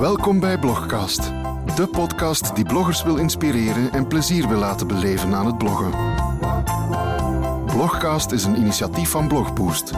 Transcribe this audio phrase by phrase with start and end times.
[0.00, 1.22] Welkom bij Blogcast,
[1.76, 5.90] de podcast die bloggers wil inspireren en plezier wil laten beleven aan het bloggen.
[7.66, 9.92] Blogcast is een initiatief van Blogboost,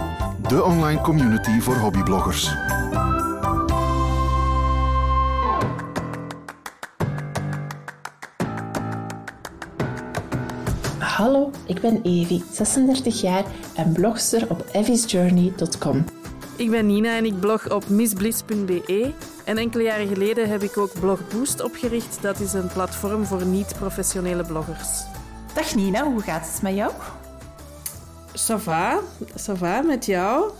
[0.49, 2.55] de online community voor hobbybloggers.
[10.99, 13.45] Hallo, ik ben Evi, 36 jaar
[13.77, 16.05] en blogster op evisjourney.com.
[16.57, 19.13] Ik ben Nina en ik blog op missbliss.be.
[19.45, 22.23] En enkele jaren geleden heb ik ook Blog Boost opgericht.
[22.23, 25.05] Dat is een platform voor niet-professionele bloggers.
[25.55, 26.93] Dag Nina, hoe gaat het met jou?
[28.35, 29.01] Ça va,
[29.37, 30.51] ça va met jou?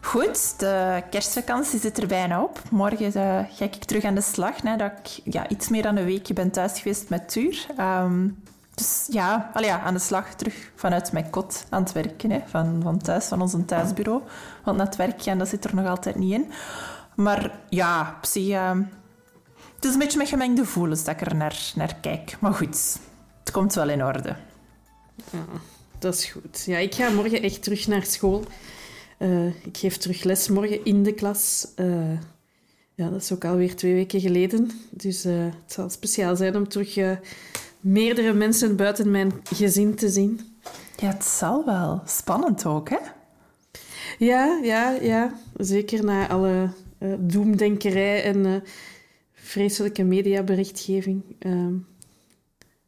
[0.00, 2.62] Goed, de kerstvakantie zit er bijna op.
[2.70, 3.12] Morgen uh,
[3.50, 6.50] ga ik terug aan de slag, nadat ik ja, iets meer dan een weekje ben
[6.50, 7.66] thuis geweest met Tuur.
[7.76, 8.28] Ehm,
[8.74, 12.30] dus ja, al ja, aan de slag terug vanuit mijn kot aan het werken.
[12.30, 14.22] Hè, van, van thuis, van ons thuisbureau.
[14.64, 16.52] Want naar het werk gaan, dat zit er nog altijd niet in.
[17.16, 18.48] Maar ja, op zich...
[18.48, 18.70] Uh,
[19.74, 22.36] het is een beetje met gemengde gevoelens dat ik er naar, naar kijk.
[22.40, 22.98] Maar goed,
[23.40, 24.36] het komt wel in orde.
[25.30, 25.44] Ja,
[25.98, 26.64] dat is goed.
[26.66, 28.44] Ja, ik ga morgen echt terug naar school.
[29.18, 31.66] Uh, ik geef terug les morgen in de klas.
[31.76, 32.18] Uh,
[32.94, 34.70] ja, dat is ook alweer twee weken geleden.
[34.90, 37.18] Dus uh, het zal speciaal zijn om terug
[37.80, 40.40] meerdere mensen buiten mijn gezin te zien.
[40.96, 42.02] Ja, het zal wel.
[42.04, 42.98] Spannend ook, hè?
[44.18, 45.32] Ja, ja, ja.
[45.56, 48.56] Zeker na alle uh, doemdenkerij en uh,
[49.32, 51.22] vreselijke mediaberichtgeving.
[51.40, 51.66] Uh,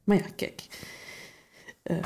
[0.04, 0.62] maar ja, kijk.
[1.82, 1.96] Eh,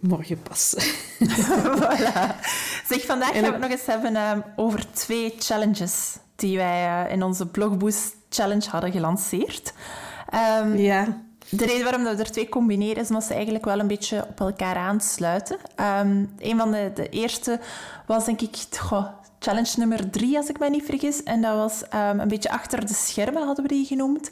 [0.00, 0.74] morgen pas.
[1.80, 2.40] voilà.
[2.88, 7.22] Zeg, vandaag gaan we het nog eens hebben ehm, over twee challenges die wij in
[7.22, 9.72] onze Blogboost Challenge hadden gelanceerd.
[10.60, 11.22] Um, ja.
[11.48, 14.40] De reden waarom we er twee combineren is omdat ze eigenlijk wel een beetje op
[14.40, 15.56] elkaar aansluiten.
[15.80, 17.60] Um, een van de, de eerste
[18.06, 19.06] was denk ik goh,
[19.44, 21.22] challenge nummer drie, als ik me niet vergis.
[21.22, 24.30] En dat was um, een beetje achter de schermen, hadden we die genoemd.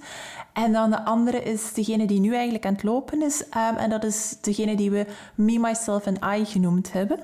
[0.52, 3.40] En dan de andere is degene die nu eigenlijk aan het lopen is.
[3.40, 7.18] Um, en dat is degene die we Me, Myself and I genoemd hebben.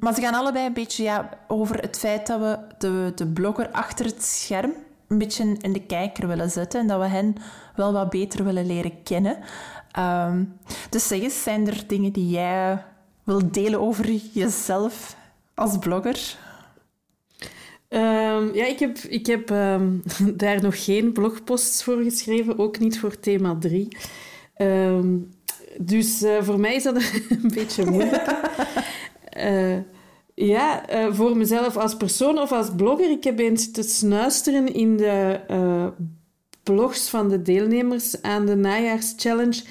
[0.00, 3.70] maar ze gaan allebei een beetje ja, over het feit dat we de, de blogger
[3.70, 4.72] achter het scherm
[5.08, 7.36] een beetje in de kijker willen zetten en dat we hen
[7.76, 9.36] wel wat beter willen leren kennen.
[10.90, 12.84] Dus zeg eens, zijn er dingen die jij
[13.24, 15.16] wilt delen over jezelf
[15.54, 16.36] als blogger?
[17.94, 20.02] Um, ja, ik heb, ik heb um,
[20.36, 23.88] daar nog geen blogposts voor geschreven, ook niet voor thema 3.
[25.78, 26.96] dus uh, voor mij is dat
[27.42, 28.36] een beetje moeilijk.
[29.36, 29.76] uh,
[30.54, 33.10] ja, uh, voor mezelf als persoon of als blogger.
[33.10, 35.40] Ik heb eens te snuisteren in de
[36.62, 39.62] blogs van de deelnemers aan de najaarschallenge.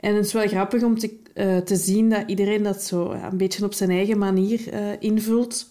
[0.00, 1.22] En het is wel grappig om te,
[1.64, 4.60] te zien dat iedereen dat zo een beetje op zijn eigen manier
[5.02, 5.68] invult.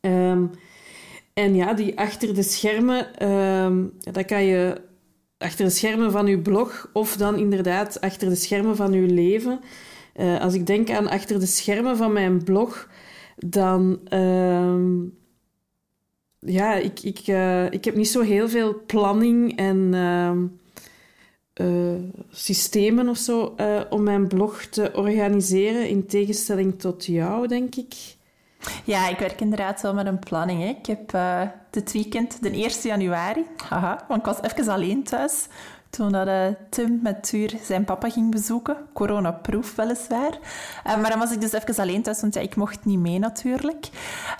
[0.00, 0.50] Um,
[1.34, 4.80] en ja, die achter de schermen, um, dat kan je
[5.38, 9.60] achter de schermen van je blog of dan inderdaad achter de schermen van je leven.
[10.40, 12.88] als ik denk aan achter de schermen van mijn blog
[13.36, 14.00] dan...
[14.10, 15.02] Uh,
[16.38, 19.92] ja, ik, ik, uh, ik heb niet zo heel veel planning en
[21.60, 21.94] uh,
[22.30, 27.94] systemen of zo eh, om mijn blog te organiseren, in tegenstelling tot jou, denk ik.
[28.84, 30.60] Ja, ik werk inderdaad wel met een planning.
[30.60, 30.68] Hè.
[30.68, 31.16] Ik heb
[31.70, 35.48] dit weekend, de 1 januari, haha, want ik was even alleen thuis,
[35.94, 38.76] toen dat, uh, Tim met Tuur zijn papa ging bezoeken.
[38.92, 40.38] Corona-proof weliswaar.
[40.86, 43.88] Uh, maar dan was ik dus even alleen thuis, want ik mocht niet mee natuurlijk.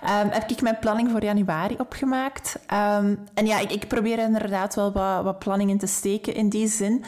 [0.03, 2.55] Um, heb ik mijn planning voor januari opgemaakt.
[2.55, 6.49] Um, en ja, ik, ik, probeer inderdaad wel wat, wat planning in te steken in
[6.49, 7.03] die zin.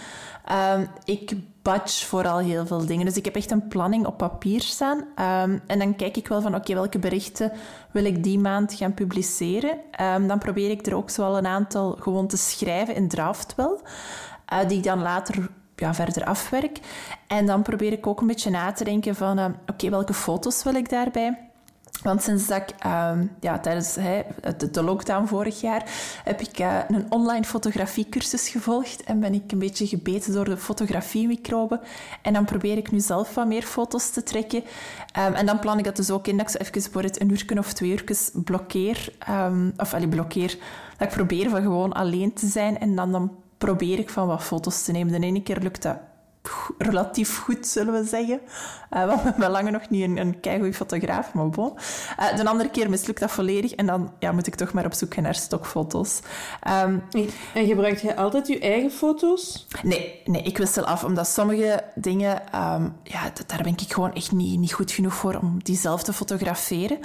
[0.76, 1.34] Um, ik
[1.68, 3.06] batch vooral heel veel dingen.
[3.06, 4.98] Dus ik heb echt een planning op papier staan.
[4.98, 7.52] Um, en dan kijk ik wel van, oké, welke berichten
[7.92, 9.78] wil ik die maand gaan publiceren?
[10.02, 13.56] Um, dan probeer ik er ook zo wel een aantal gewoon te schrijven in draft
[13.56, 13.82] wel.
[14.54, 16.80] Uh, die ik dan later ja, verder afwerk.
[17.28, 20.64] En dan probeer ik ook een beetje na te denken van, uh, oké, welke foto's
[20.64, 21.47] wil ik daarbij?
[22.04, 25.84] Want sinds dat ik um, ja, tijdens de, de, lockdown vorig jaar
[26.24, 30.58] heb ik uh, een online fotografiecursus gevolgd en ben ik een beetje gebeten door de
[30.58, 31.80] fotografiemicroben.
[32.22, 34.64] En dan probeer ik nu zelf wat meer foto's te trekken.
[35.20, 37.22] Um, en dan plan ik dat dus ook in dat ik zo even voor het
[37.22, 38.04] een uur of twee uur
[38.44, 39.14] blokkeer.
[39.30, 40.58] Um, of allee, blokkeer.
[40.98, 44.44] Dat ik probeer van gewoon alleen te zijn en dan, dan probeer ik van wat
[44.44, 45.22] foto's te nemen.
[45.22, 45.98] De ene keer lukt dat
[46.78, 48.42] relatief goed, zullen we zeggen.
[48.94, 51.74] Uh, want we hebben lange nog niet een, een keigoed fotograaf, maar bon.
[52.20, 54.94] Uh, de andere keer mislukt dat volledig en dan ja, moet ik toch maar op
[54.94, 56.20] zoek gaan naar stokfoto's.
[56.84, 57.04] Um,
[57.54, 59.68] en gebruik je altijd je eigen foto's?
[59.84, 64.32] Nee, nee ik wissel af, omdat sommige dingen, um, ja, daar ben ik gewoon echt
[64.32, 67.00] niet, niet goed genoeg voor om die zelf te fotograferen.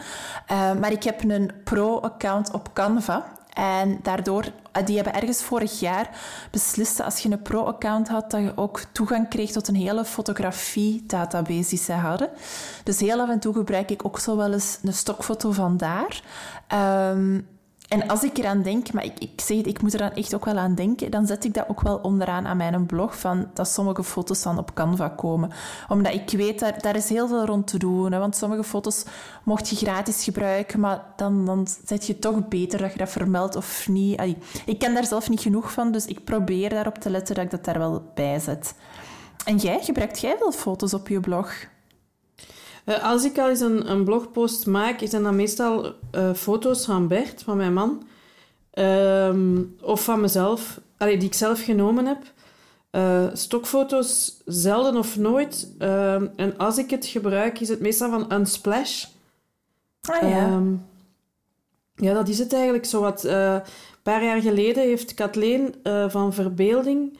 [0.52, 5.80] Uh, maar ik heb een pro-account op Canva En daardoor, eh, die hebben ergens vorig
[5.80, 6.10] jaar
[6.50, 10.04] beslist dat als je een pro-account had, dat je ook toegang kreeg tot een hele
[10.04, 12.30] fotografie-database die ze hadden.
[12.84, 16.22] Dus heel af en toe gebruik ik ook zo wel eens een stokfoto van daar.
[16.66, 17.40] Ehm,
[17.92, 20.34] en als ik eraan denk, maar ik, ik zeg het, ik moet er dan echt
[20.34, 23.50] ook wel aan denken, dan zet ik dat ook wel onderaan aan mijn blog, van
[23.54, 25.50] dat sommige foto's dan op Canva komen.
[25.88, 28.10] Omdat ik weet, daar, daar is heel veel rond te doen.
[28.10, 29.04] Want sommige foto's
[29.42, 33.56] mocht je gratis gebruiken, maar dan, dan zet je toch beter dat je dat vermeldt
[33.56, 34.20] of niet.
[34.66, 37.50] ik ken daar zelf niet genoeg van, dus ik probeer daarop te letten dat ik
[37.50, 38.74] dat daar wel bij zet.
[39.44, 41.70] En jij, gebruikt jij veel foto's op je blog?
[42.86, 47.08] Uh, als ik al eens een, een blogpost maak, zijn dat meestal uh, foto's van
[47.08, 48.02] Bert, van mijn man.
[48.74, 52.18] Um, of van mezelf, allee, die ik zelf genomen heb.
[52.90, 55.68] Uh, stokfoto's zelden of nooit.
[55.78, 59.06] Uh, en als ik het gebruik, is het meestal van Unsplash.
[60.00, 60.46] Ah ja.
[60.46, 60.86] Um,
[61.94, 62.84] ja, dat is het eigenlijk.
[62.84, 63.62] Zo wat, een
[64.02, 65.74] paar jaar geleden heeft Kathleen
[66.08, 67.18] van Verbeelding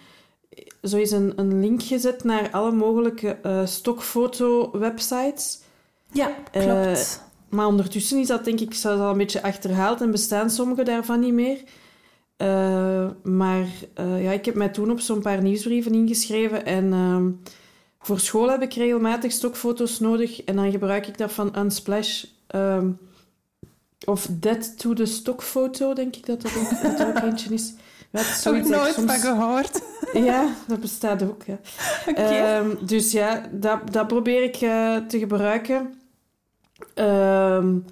[0.82, 5.60] zo is een, een link gezet naar alle mogelijke uh, stokfoto-websites.
[6.12, 6.66] Ja, klopt.
[6.66, 10.82] Uh, maar ondertussen is dat denk ik zelfs al een beetje achterhaald en bestaan sommige
[10.82, 11.58] daarvan niet meer.
[12.38, 13.66] Uh, maar
[13.96, 17.31] ja, ik heb mij toen op zo'n paar nieuwsbrieven ingeschreven en ehm,
[17.98, 22.25] voor school heb ik regelmatig stokfoto's nodig en dan gebruik ik dat van Unsplash.
[22.46, 22.90] Ehm,
[24.05, 27.75] of Dead to the Stockfoto, denk ik dat dat ook, dat ook eentje is.
[28.12, 29.81] Dat heb ik nooit van gehoord.
[30.12, 31.43] Ja, dat bestaat ook.
[31.43, 31.59] Ja.
[32.14, 35.94] Ehm, dus ja, dat, dat probeer ik uh, te gebruiken.
[36.94, 37.85] Um,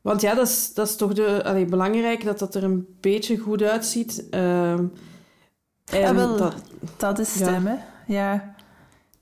[0.00, 3.38] want ja, dat is, dat is toch de, allee, belangrijk dat dat er een beetje
[3.38, 4.26] goed uitziet.
[4.30, 4.92] Um,
[5.84, 6.54] en ja, wel, dat,
[6.96, 7.84] dat is stemmen.
[8.06, 8.32] Ja.
[8.32, 8.54] ja.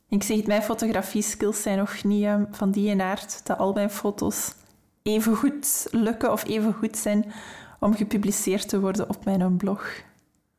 [0.08, 4.54] Ik zeg het, mijn fotografie-skills zijn nog niet van die aard dat al mijn foto's
[5.02, 7.32] even goed lukken of even goed zijn
[7.80, 9.88] om gepubliceerd te worden op mijn blog.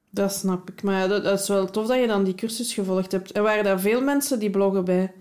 [0.10, 0.84] Dat snap ik.
[0.84, 3.32] Maar dat, dat, is wel tof dat je dan die cursus gevolgd hebt.
[3.32, 5.14] En waren daar veel mensen die bloggen bij?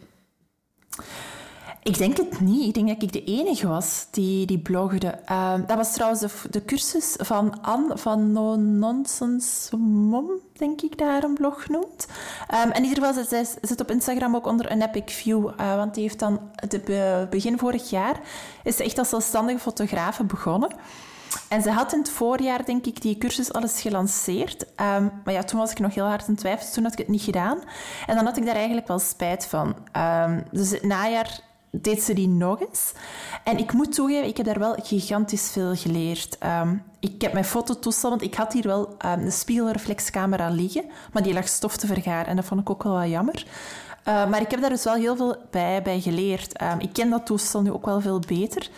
[1.87, 2.67] Ik denk het niet.
[2.67, 5.09] Ik denk dat ik de enige was die, die blogde.
[5.09, 11.09] Ehm, dat was trouwens de, cursus van Anne van No Nonsense Mom, denk ik, dat
[11.09, 12.07] haar een blog noemt.
[12.65, 15.51] Um, in ieder geval, zij zit op Instagram ook onder een epic view.
[15.61, 18.21] Uh, want die heeft dan, de, begin vorig jaar,
[18.65, 20.71] is echt als zelfstandige fotografe begonnen.
[21.49, 24.63] En ze had in het voorjaar, denk ik, die cursus alles gelanceerd.
[24.63, 26.73] Um, maar ja, toen was ik nog heel hard in twijfel.
[26.73, 27.59] Toen had ik het niet gedaan.
[28.07, 29.77] En dan had ik daar eigenlijk wel spijt van.
[29.97, 31.41] Um, dus het najaar
[31.71, 32.93] deed ze die nog eens.
[33.45, 36.39] En ik moet toegeven, ik heb daar wel gigantisch veel geleerd.
[36.63, 41.33] Um, ik heb mijn fototoestel, want ik had hier wel een spiegelreflexcamera liggen, maar die
[41.33, 42.27] lag stof te vergaren.
[42.27, 43.47] En dat vond ik ook wel wat jammer.
[44.05, 46.63] Maar ik heb daar dus wel heel veel bij, bij geleerd.
[46.79, 48.71] ik ken dat toestel nu ook wel veel beter.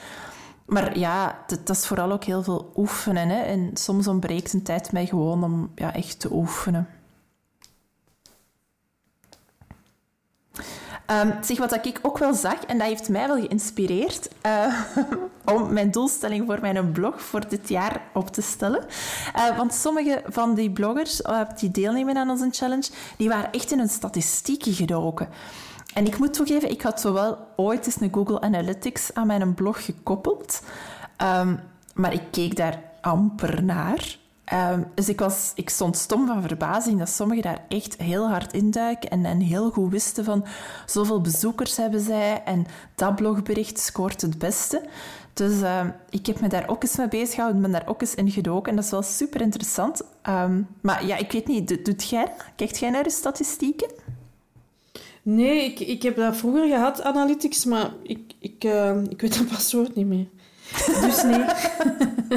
[0.69, 3.29] Maar ja, dat, is vooral ook heel veel oefenen.
[3.29, 3.43] Hè?
[3.43, 6.89] En soms ontbreekt een tijd mij gewoon om ja, echt te oefenen.
[11.11, 14.81] Um, zeg, wat ik ook wel zag, en dat heeft mij wel geïnspireerd uh,
[15.55, 18.87] om mijn doelstelling voor mijn blog voor dit jaar op te stellen.
[19.37, 23.71] Uh, want sommige van die bloggers uh, die deelnemen aan onze challenge, die waren echt
[23.71, 25.29] in hun statistieken gedoken.
[25.99, 29.85] En ik moet toegeven, ik had zowel ooit eens een Google Analytics aan mijn blog
[29.85, 30.63] gekoppeld,
[31.23, 31.61] um,
[31.95, 34.17] maar ik keek daar amper naar.
[34.73, 38.53] Um, dus ik, was, ik stond stom van verbazing dat sommigen daar echt heel hard
[38.53, 40.45] induiken en, en heel goed wisten van
[40.87, 44.83] zoveel bezoekers hebben zij en dat blogbericht scoort het beste.
[45.33, 48.15] Dus uh, ik heb me daar ook eens mee bezig gehouden, ben daar ook eens
[48.15, 50.03] in gedoken en dat is wel super interessant.
[50.81, 53.89] Maar ja, ik weet niet, doet jij Kijkt jij naar de statistieken?
[55.31, 59.49] Nee, ik, ik heb dat vroeger gehad, Analytics, maar ik, ik, uh, ik weet dat
[59.49, 60.27] paswoord niet meer.
[61.01, 61.45] Dus nee.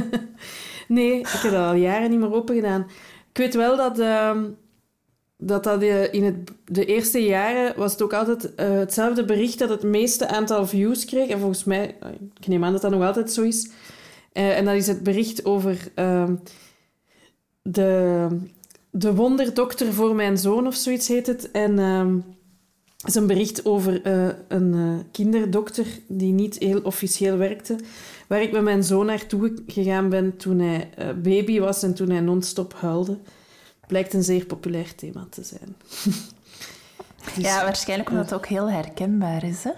[0.97, 2.87] nee, ik heb dat al jaren niet meer open gedaan.
[3.29, 4.37] Ik weet wel dat uh,
[5.37, 5.81] dat, dat
[6.11, 10.27] in het, de eerste jaren was het ook altijd uh, hetzelfde bericht dat het meeste
[10.27, 11.29] aantal views kreeg.
[11.29, 11.95] En volgens mij,
[12.39, 13.69] ik neem aan dat dat nog altijd zo is.
[14.31, 16.35] En dat is het bericht over ehm,
[17.61, 18.27] de,
[18.89, 21.51] de wonderdokter voor mijn zoon of zoiets heet het.
[21.51, 22.17] En ehm,
[23.05, 27.75] is een bericht over uh, een uh, kinderdokter die niet heel officieel werkte,
[28.27, 32.09] waar ik met mijn zoon naartoe gegaan ben toen hij uh, baby was en toen
[32.09, 33.17] hij non-stop huilde.
[33.87, 35.75] Blijkt een zeer populair thema te zijn.
[37.35, 39.71] dus, ja, waarschijnlijk omdat het ook heel herkenbaar is, hè?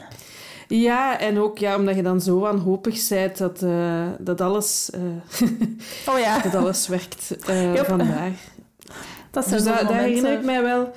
[0.67, 3.59] Ja, en ook ja, omdat je dan zo wanhopig bent dat,
[4.19, 4.89] dat, alles,
[6.09, 6.39] oh, ja.
[6.39, 7.35] dat alles werkt
[7.75, 8.33] vandaag.
[9.31, 10.93] Dat dus daar herinner ik mij wel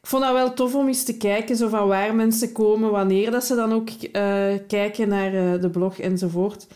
[0.00, 3.30] ik vond dat wel tof om eens te kijken, zo van waar mensen komen, wanneer
[3.30, 4.02] dat ze dan ook uh,
[4.66, 6.66] kijken naar uh, de blog enzovoort.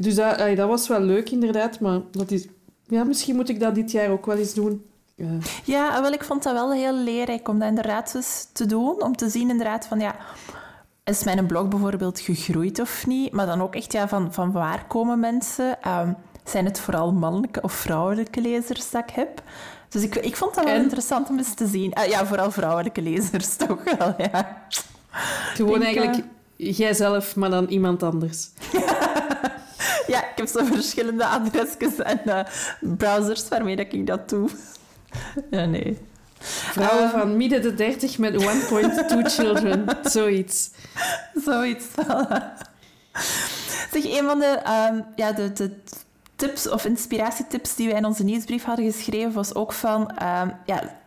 [0.00, 2.46] Dus dat, dat was wel leuk inderdaad, maar dat is
[2.88, 4.86] ja, misschien moet ik dat dit jaar ook wel eens doen.
[5.16, 5.28] Uh.
[5.64, 9.02] Ja, wel, ik vond dat wel heel leerrijk om dat inderdaad eens te doen.
[9.02, 10.16] Om te zien inderdaad van, ja,
[11.04, 13.32] is mijn blog bijvoorbeeld gegroeid of niet?
[13.32, 15.78] Maar dan ook echt, ja, van, van waar komen mensen?
[15.88, 19.42] Um, zijn het vooral mannelijke of vrouwelijke lezers dat ik heb?
[19.88, 21.92] Dus ik, ik vond dat wel interessant om eens te zien.
[21.98, 24.66] Uh, ja, vooral vrouwelijke lezers toch wel, ja.
[25.54, 26.26] Gewoon Denk, eigenlijk
[26.56, 26.76] uh...
[26.76, 28.48] jijzelf, maar dan iemand anders.
[30.12, 32.40] ja, ik heb zo verschillende adresjes en uh,
[32.80, 34.48] browsers waarmee dat ik dat doe.
[35.50, 35.98] ja, nee.
[36.40, 38.38] Vrouwen uh, van midden de dertig met 1.2
[39.22, 39.86] children.
[40.02, 40.70] Zoiets.
[41.44, 41.84] Zoiets.
[43.92, 45.70] zeg, een van de, um, ja, de, de
[46.38, 50.00] tips of inspiratietips die wij in onze nieuwsbrief hadden geschreven was ook van...
[50.00, 51.00] Um, ja,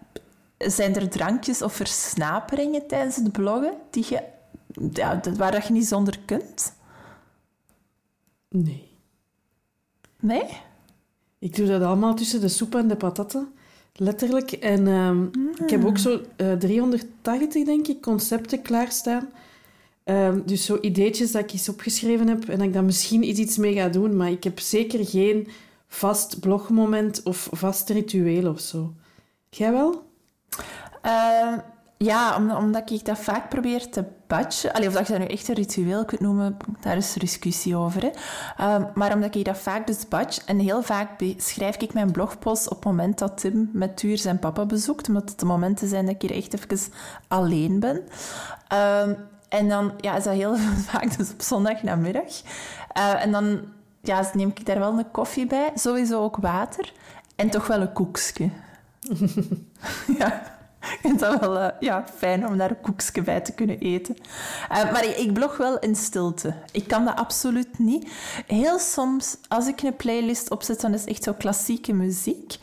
[0.57, 4.23] zijn er drankjes of versnaperingen tijdens het bloggen die je,
[4.93, 6.73] ja, waar dat je niet zonder kunt?
[8.50, 8.89] Nee.
[10.19, 10.43] Nee?
[11.39, 13.53] Ik doe dat allemaal tussen de soep en de patatten.
[13.93, 14.51] Letterlijk.
[14.51, 15.31] En um,
[15.63, 19.29] ik heb ook zo uh, 380, denk ik, concepten klaarstaan.
[20.05, 23.58] Um, dus zo ideetjes dat ik eens opgeschreven heb en dat ik daar misschien iets
[23.58, 24.15] mee ga doen.
[24.15, 25.48] Maar ik heb zeker geen
[25.88, 28.93] vast blogmoment of vast ritueel of zo.
[29.50, 30.03] Jij wel?
[31.05, 31.58] Uh,
[31.98, 34.74] ja, omdat ik dat vaak probeer te batchen.
[34.74, 38.01] Allee, of dat je dat nu echt een ritueel kunt noemen, daar is discussie over.
[38.01, 38.75] Hè.
[38.75, 40.46] Um, maar omdat ik dat vaak dus batch.
[40.46, 44.39] En heel vaak schrijf ik mijn blogpost op het moment dat Tim met Tuur zijn
[44.39, 45.08] papa bezoekt.
[45.08, 46.93] Omdat het de momenten zijn dat ik hier echt even
[47.27, 48.03] alleen ben.
[49.51, 50.55] En dan ja, is dat heel
[50.89, 52.41] vaak dus op zondag namiddag.
[52.98, 53.62] Uh, en dan
[54.01, 55.72] ja, neem ik daar wel een koffie bij.
[55.75, 56.93] Sowieso ook water.
[57.36, 58.50] En toch wel een koekje.
[60.20, 60.60] ja.
[60.81, 64.17] Ik vind dat wel uh, ja, fijn om daar een koekje bij te kunnen eten.
[64.72, 66.53] Uh, maar ik, ik, blog wel in stilte.
[66.72, 68.12] Ik kan dat absoluut niet.
[68.48, 72.58] Heel soms, als ik een playlist opzet, dan is echt zo klassieke muziek.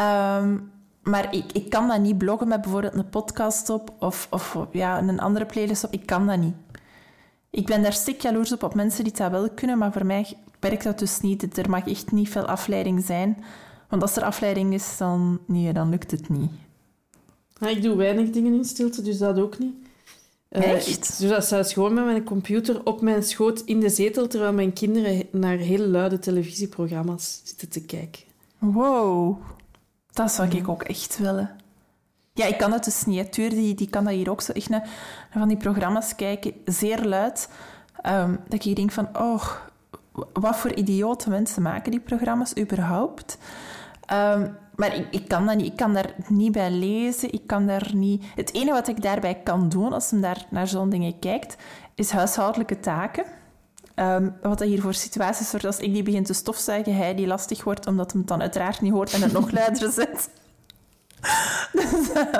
[0.00, 0.70] Um,
[1.06, 4.98] maar ik, ik kan dat niet bloggen met bijvoorbeeld een podcast op of, of ja,
[4.98, 5.92] een andere playlist op.
[5.92, 6.54] Ik kan dat niet.
[7.50, 10.36] Ik ben daar stik jaloers op, op mensen die dat wel kunnen, maar voor mij
[10.60, 11.58] werkt dat dus niet.
[11.58, 13.44] Er mag echt niet veel afleiding zijn.
[13.88, 16.50] Want als er afleiding is, dan, nee, dan lukt het niet.
[17.60, 19.74] ik doe weinig dingen in stilte, dus dat ook niet.
[20.50, 20.88] Uh, Echt?
[20.88, 24.52] Ik doe dat zelfs gewoon met mijn computer op mijn schoot in de zetel, terwijl
[24.52, 28.22] mijn kinderen naar hele luide televisieprogramma's zitten te kijken.
[28.58, 29.38] Wow.
[30.16, 31.50] Dat zou ik ook echt willen.
[32.32, 33.32] Ja, ik kan het dus niet.
[33.32, 34.88] Tuur die, die kan dat hier ook zo echt naar,
[35.30, 37.48] van die programma's kijken, zeer luid.
[38.06, 39.50] Um, dat ik denk van, oh,
[40.32, 43.38] wat voor idiote mensen maken die programma's überhaupt?
[44.12, 45.66] Um, maar ik, ik, kan dat niet.
[45.66, 47.32] Ik kan daar niet bij lezen.
[47.32, 48.24] Ik kan daar niet...
[48.34, 51.56] Het enige wat ik daarbij kan doen, als men daar naar zo'n dingen kijkt,
[51.94, 53.24] is huishoudelijke taken.
[53.98, 57.26] Um, wat dat hier voor situaties wordt als ik die begin te stofzuigen, hij die
[57.26, 60.30] lastig wordt omdat hem het dan uiteraard niet hoort en het nog luider zet.
[61.72, 62.32] dus, uh,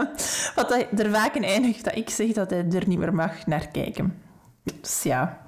[0.55, 3.47] wat dat er vaak in eindigt dat ik zeg dat hij er niet meer mag
[3.47, 4.23] naar kijken.
[4.63, 5.41] Dus ja.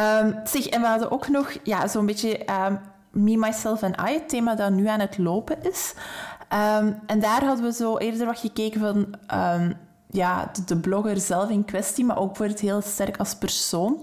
[0.00, 2.44] Um, zeg, en we hadden ook nog ja, zo'n beetje
[3.10, 5.94] Me, Myself and I, het thema dat nu aan het lopen is.
[7.06, 9.14] En daar hadden we zo eerder wat gekeken van
[10.16, 13.98] ja, de, blogger zelf in kwestie, maar ook voor het heel sterk als persoon.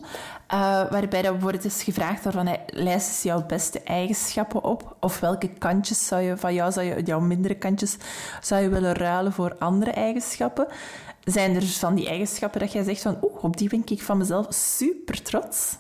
[0.54, 4.96] Uh, waarbij dat wordt is gevraagd van lijst eens jouw beste eigenschappen op.
[5.00, 7.98] Of welke kantjes zou je van jou, zou je, jouw mindere kantjes,
[8.42, 10.68] zou je willen ruilen voor andere eigenschappen?
[11.24, 14.18] Zijn er van die eigenschappen dat jij zegt van oeh, op die ben ik van
[14.18, 15.78] mezelf super trots?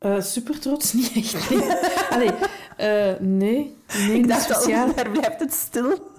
[0.00, 1.50] Uh, super trots, niet echt.
[1.50, 1.70] Nee.
[2.10, 2.32] Allee,
[2.80, 4.18] uh, nee, nee.
[4.18, 6.14] Ik dacht al, daar blijft het stil.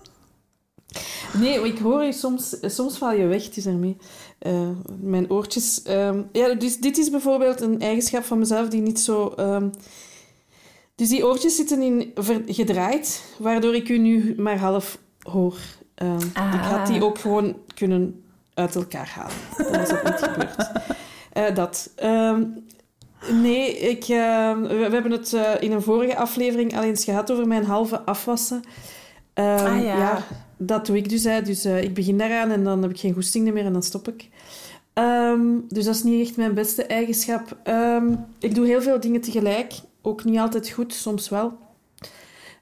[1.34, 2.58] Nee, ik hoor je soms...
[2.62, 3.98] Soms val je weg, het is ermee.
[4.42, 5.82] Uh, mijn oortjes...
[5.88, 9.34] Uh, ja, dus dit is bijvoorbeeld een eigenschap van mezelf die niet zo...
[9.40, 9.72] Um,
[10.96, 12.14] dus die oortjes zitten in
[12.46, 15.58] gedraaid, waardoor ik u nu maar half hoor.
[16.04, 19.72] Uh, ik had die ook gewoon kunnen uit elkaar halen.
[19.72, 20.72] Dan was dat niet gebeurd.
[21.34, 21.90] Uh, dat.
[21.96, 22.44] Ehm,
[23.32, 27.66] nee, ik, we, we, hebben het in een vorige aflevering al eens gehad over mijn
[27.66, 28.62] halve afwassen.
[29.34, 29.98] ah ja.
[29.98, 30.24] ja
[30.58, 31.24] dat doe ik dus.
[31.24, 31.42] Hè.
[31.42, 34.08] Dus uh, ik begin daaraan en dan heb ik geen goesting meer en dan stop
[34.08, 34.30] ik.
[34.94, 37.58] Um, dus dat is niet echt mijn beste eigenschap.
[37.68, 39.74] Um, ik doe heel veel dingen tegelijk.
[40.02, 41.58] Ook niet altijd goed, soms wel.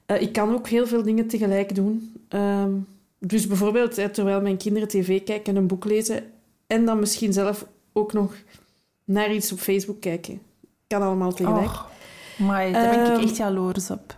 [0.06, 2.14] Uh, ik kan ook heel veel dingen tegelijk doen.
[2.28, 2.86] Um,
[3.18, 6.24] dus bijvoorbeeld, hè, terwijl mijn kinderen tv kijken en een boek lezen,
[6.66, 8.34] en dan misschien zelf ook nog
[9.04, 10.40] naar iets op Facebook kijken.
[10.86, 11.66] Kan allemaal tegelijk.
[11.66, 11.82] Oh,
[12.38, 14.14] maar daar ben ik echt jaloers op.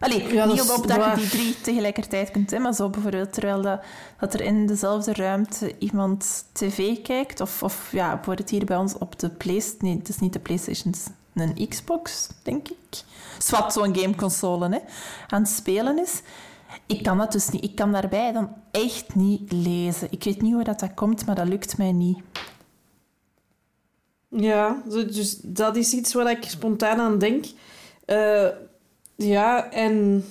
[0.00, 3.32] Allee, Ja, niet op, op dat je die drie tegelijkertijd kunt, hè, maar zo bijvoorbeeld
[3.32, 3.80] terwijl dat,
[4.18, 8.98] dat er in dezelfde ruimte iemand tv kijkt, of, of ja, bijvoorbeeld hier bij ons
[8.98, 13.02] op de PlayStation, nee, het is niet de PlayStation, het is een Xbox, denk ik.
[13.38, 14.78] Zwat zo'n gameconsole, hè,
[15.28, 16.22] aan het spelen is.
[16.86, 17.64] Ik kan dat dus niet.
[17.64, 20.08] Ik kan daarbij dan echt niet lezen.
[20.10, 22.18] Ik weet niet hoe dat, dat komt, maar dat lukt mij niet.
[24.28, 27.44] Ja, dus dat is iets waar ik spontaan aan denk.
[28.04, 28.46] Eh,
[29.22, 30.24] ja, en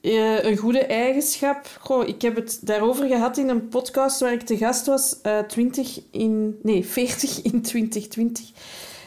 [0.00, 1.66] eh, een goede eigenschap.
[1.80, 5.38] Goh, ik heb het daarover gehad in een podcast waar ik te gast was, eh
[5.38, 8.50] 20 in, nee, 40 in 2020.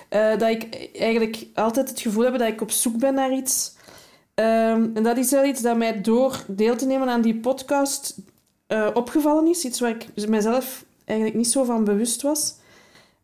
[0.10, 3.76] Eh, dat ik eigenlijk altijd het gevoel heb dat ik op zoek ben naar iets.
[4.34, 8.16] Ehm, en dat is wel iets dat mij door deel te nemen aan die podcast
[8.94, 9.66] opgevallen is.
[9.66, 12.56] Iets waar ik mezelf eigenlijk niet zo van bewust was.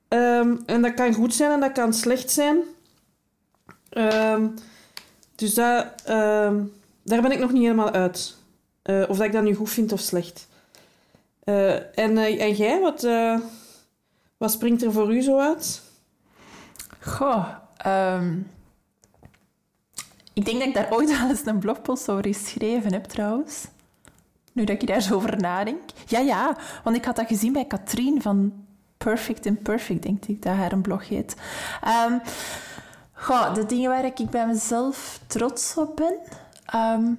[0.08, 2.58] Ehm, en dat kan goed zijn en dat kan slecht zijn.
[3.98, 4.48] Ehm,
[5.36, 6.64] dus dat, ehm,
[7.04, 8.36] daar ben ik nog niet helemaal uit.
[8.82, 10.48] Eh, of dat ik dat nu goed vind of slecht.
[11.44, 13.08] Eh, en, eh, en jij, wat,
[14.38, 15.82] wat springt er voor u zo uit?
[17.00, 18.38] Goh, ehm,
[20.34, 23.68] ik denk dat ik daar ooit wel eens een blogpost over geschreven heb, trouwens.
[24.52, 25.82] Nu dat ik daar zo over nadenk.
[26.08, 28.66] Ja, ja, want ik had dat gezien bij Katrien van
[28.98, 31.36] Perfect Imperfect, denk ik, dat haar een blog heet.
[31.82, 32.18] Ehm,
[33.18, 36.16] goh, de dingen waar ik bij mezelf trots op ben,
[36.66, 37.14] ehm,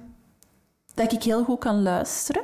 [0.93, 2.43] dat ik heel goed kan luisteren.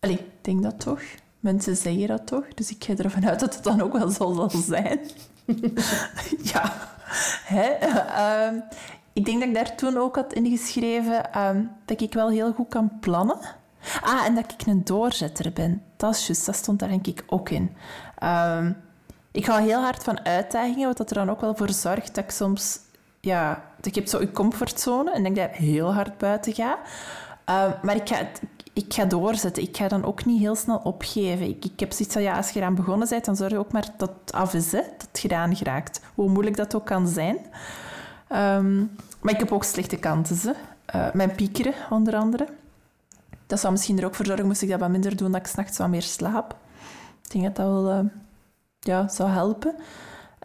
[0.00, 1.00] Allee, ik denk dat toch.
[1.40, 4.32] Mensen zeggen dat toch, dus ik ga ervan uit dat het dan ook wel zo
[4.34, 5.00] zal zijn.
[6.52, 6.72] ja.
[7.44, 7.68] Hè?
[7.70, 8.60] Ehm,
[9.12, 12.68] ik denk dat ik daar toen ook had ingeschreven ehm, dat ik wel heel goed
[12.68, 13.38] kan plannen.
[14.00, 15.82] Ah, en dat ik een doorzetter ben.
[15.96, 17.76] Dat is dat stond daar denk ik ook in.
[18.18, 18.72] Ehm,
[19.32, 22.24] ik ga heel hard van uitdagingen, wat dat er dan ook wel voor zorgt dat
[22.24, 22.78] ik soms...
[23.20, 26.78] Ja, ik heb zo een comfortzone en dat ik heel hard buiten ga.
[27.44, 28.28] Ehm, maar ik ga,
[28.72, 29.62] ik ga doorzetten.
[29.62, 31.48] Ik ga dan ook niet heel snel opgeven.
[31.48, 33.72] Ik, ik heb zoiets van, ja, als je eraan begonnen bent, dan zorg je ook
[33.72, 36.00] maar dat het af is, dat het gedaan geraakt.
[36.14, 37.38] Hoe moeilijk dat ook kan zijn.
[38.28, 38.78] Ehm,
[39.20, 40.38] maar ik heb ook slechte kanten.
[40.42, 40.52] Hè.
[40.84, 42.46] Eh, mijn piekeren, onder andere.
[43.46, 45.46] Dat zou misschien er ook voor zorgen, moest ik dat wat minder doen, dat ik
[45.46, 46.56] s'nachts wat meer slaap.
[47.22, 48.04] Ik denk dat dat wel eh,
[48.82, 49.74] ja, zou helpen.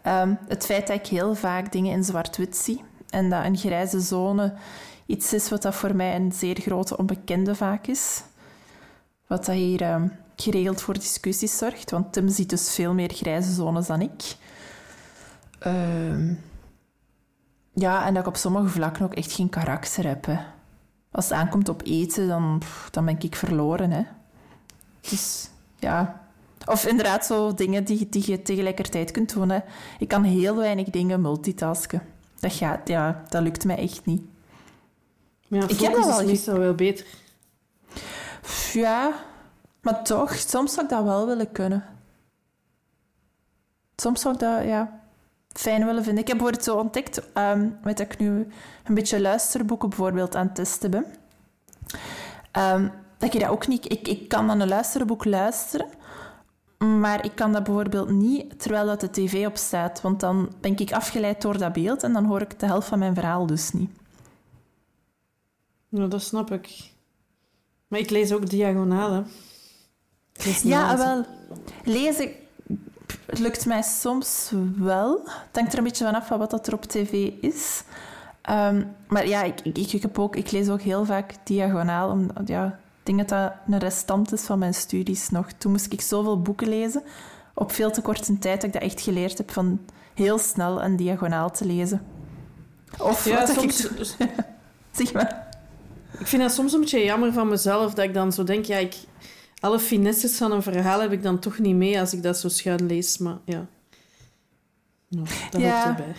[0.02, 4.00] Ehm, het feit dat ik heel vaak dingen in zwart-wit zie en dat een grijze
[4.00, 4.54] zone
[5.06, 8.22] iets is wat dat voor mij een zeer grote onbekende vaak is.
[9.26, 13.52] Wat dat hier ehm, geregeld voor discussies zorgt, want Tim ziet dus veel meer grijze
[13.52, 14.36] zones dan ik.
[15.58, 16.34] Ehm,
[17.72, 20.26] ja, en dat ik op sommige vlakken ook echt geen karakter heb.
[21.10, 23.90] Als het aankomt op eten, dan, dan ben ik verloren.
[23.90, 24.02] Hè.
[25.00, 25.48] Dus
[25.78, 26.27] ja.
[26.66, 29.50] Of inderdaad zo dingen die, die je tegelijkertijd kunt doen.
[29.50, 29.58] Hè.
[29.98, 32.02] Ik kan heel weinig dingen multitasken.
[32.40, 34.22] Dat gaat, ja, dat lukt mij echt niet.
[35.48, 37.06] Ja, Ik heb dat is wel meestal wel beter.
[38.72, 39.12] Ja,
[39.80, 41.84] maar toch, soms zou ik dat wel willen kunnen.
[43.96, 45.00] Soms zou ik dat, ja,
[45.52, 46.22] fijn willen vinden.
[46.22, 48.46] Ik heb bijvoorbeeld zo ontdekt, ehm met dat ik nu
[48.84, 51.06] een beetje luisterboeken bijvoorbeeld aan het testen ben.
[52.52, 53.92] Ehm, dat je dat ook niet...
[53.92, 55.86] Ik, ik kan dan een luisterboek luisteren,
[56.78, 60.00] maar ik kan dat bijvoorbeeld niet terwijl dat de tv op staat.
[60.00, 62.98] Want dan ben ik afgeleid door dat beeld en dan hoor ik de helft van
[62.98, 63.90] mijn verhaal dus niet.
[65.88, 66.90] Ja, dat snap ik.
[67.88, 68.50] Maar ik lees ook niet
[70.62, 71.24] Ja, wel.
[71.84, 72.30] Lezen
[73.26, 75.20] lukt mij soms wel.
[75.24, 77.82] Het hangt er een beetje vanaf van wat dat er op tv is.
[78.42, 82.10] Ehm, maar ja, ik, ik, ik, heb ook, ik lees ook heel vaak diagonaal.
[82.10, 82.78] Om, ja,
[83.16, 85.52] denk dat dat een restant is van mijn studies nog.
[85.52, 87.02] Toen moest ik zoveel boeken lezen,
[87.54, 89.80] op veel te korte tijd, dat ik dat echt geleerd heb van
[90.14, 92.02] heel snel en diagonaal te lezen.
[92.98, 94.28] Of Ja, wat dat soms, ik...
[94.98, 95.48] Zeg maar.
[96.18, 98.76] ik vind dat soms een beetje jammer van mezelf, dat ik dan zo denk, ja,
[98.76, 98.96] ik,
[99.60, 102.48] alle finesses van een verhaal heb ik dan toch niet mee als ik dat zo
[102.48, 103.66] schuin lees, maar ja.
[105.08, 105.84] ja dat Ja.
[105.84, 106.14] hoort erbij.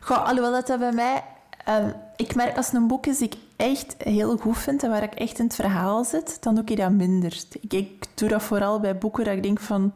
[0.00, 1.24] Goh, alhoewel dat, dat bij mij...
[1.68, 5.02] ehm, ik merk als een boek is die ik echt heel goed vind en waar
[5.02, 7.42] ik echt in het verhaal zit, dan doe ik dat minder.
[7.60, 9.92] Ik, ik doe dat vooral bij boeken dat ik denk van...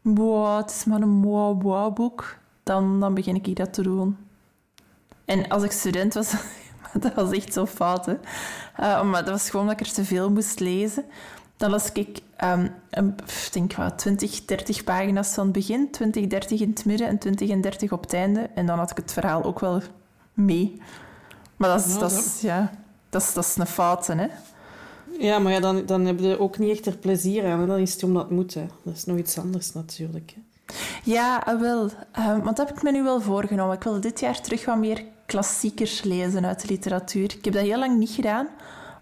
[0.00, 2.36] Wow, het is maar een wow, wow boek.
[2.62, 4.16] Dan, dan begin ik dat te doen.
[5.24, 6.34] En als ik student was...
[7.00, 8.06] dat was echt zo fout.
[8.76, 11.04] Eh, maar dat was gewoon dat ik er te veel moest lezen.
[11.56, 12.20] Dan las ik,
[12.90, 17.18] ik denk wat, 20, 30 pagina's van het begin, 20, 30 in het midden en
[17.18, 18.50] 20 en 30 op het einde.
[18.54, 19.82] En dan had ik het verhaal ook wel
[20.44, 20.82] mee.
[21.56, 22.70] Maar dat is, Ja, dat dat- is, ja,
[23.10, 24.26] dat is, dat is een fout, hè.
[25.18, 27.60] Ja, maar ja, dan, dan heb je ook niet echt er plezier aan.
[27.60, 27.66] hè.
[27.66, 28.54] Dan is het omdat het moet.
[28.54, 28.66] Hè.
[28.84, 30.34] Dat is nog iets anders natuurlijk.
[30.34, 30.40] Hè.
[31.04, 31.88] Ja, ah, wel.
[32.12, 33.76] Ehm, want dat heb ik me nu wel voorgenomen.
[33.76, 37.24] Ik wil dit jaar terug wat meer klassiekers lezen uit de literatuur.
[37.36, 38.48] Ik heb dat heel lang niet gedaan,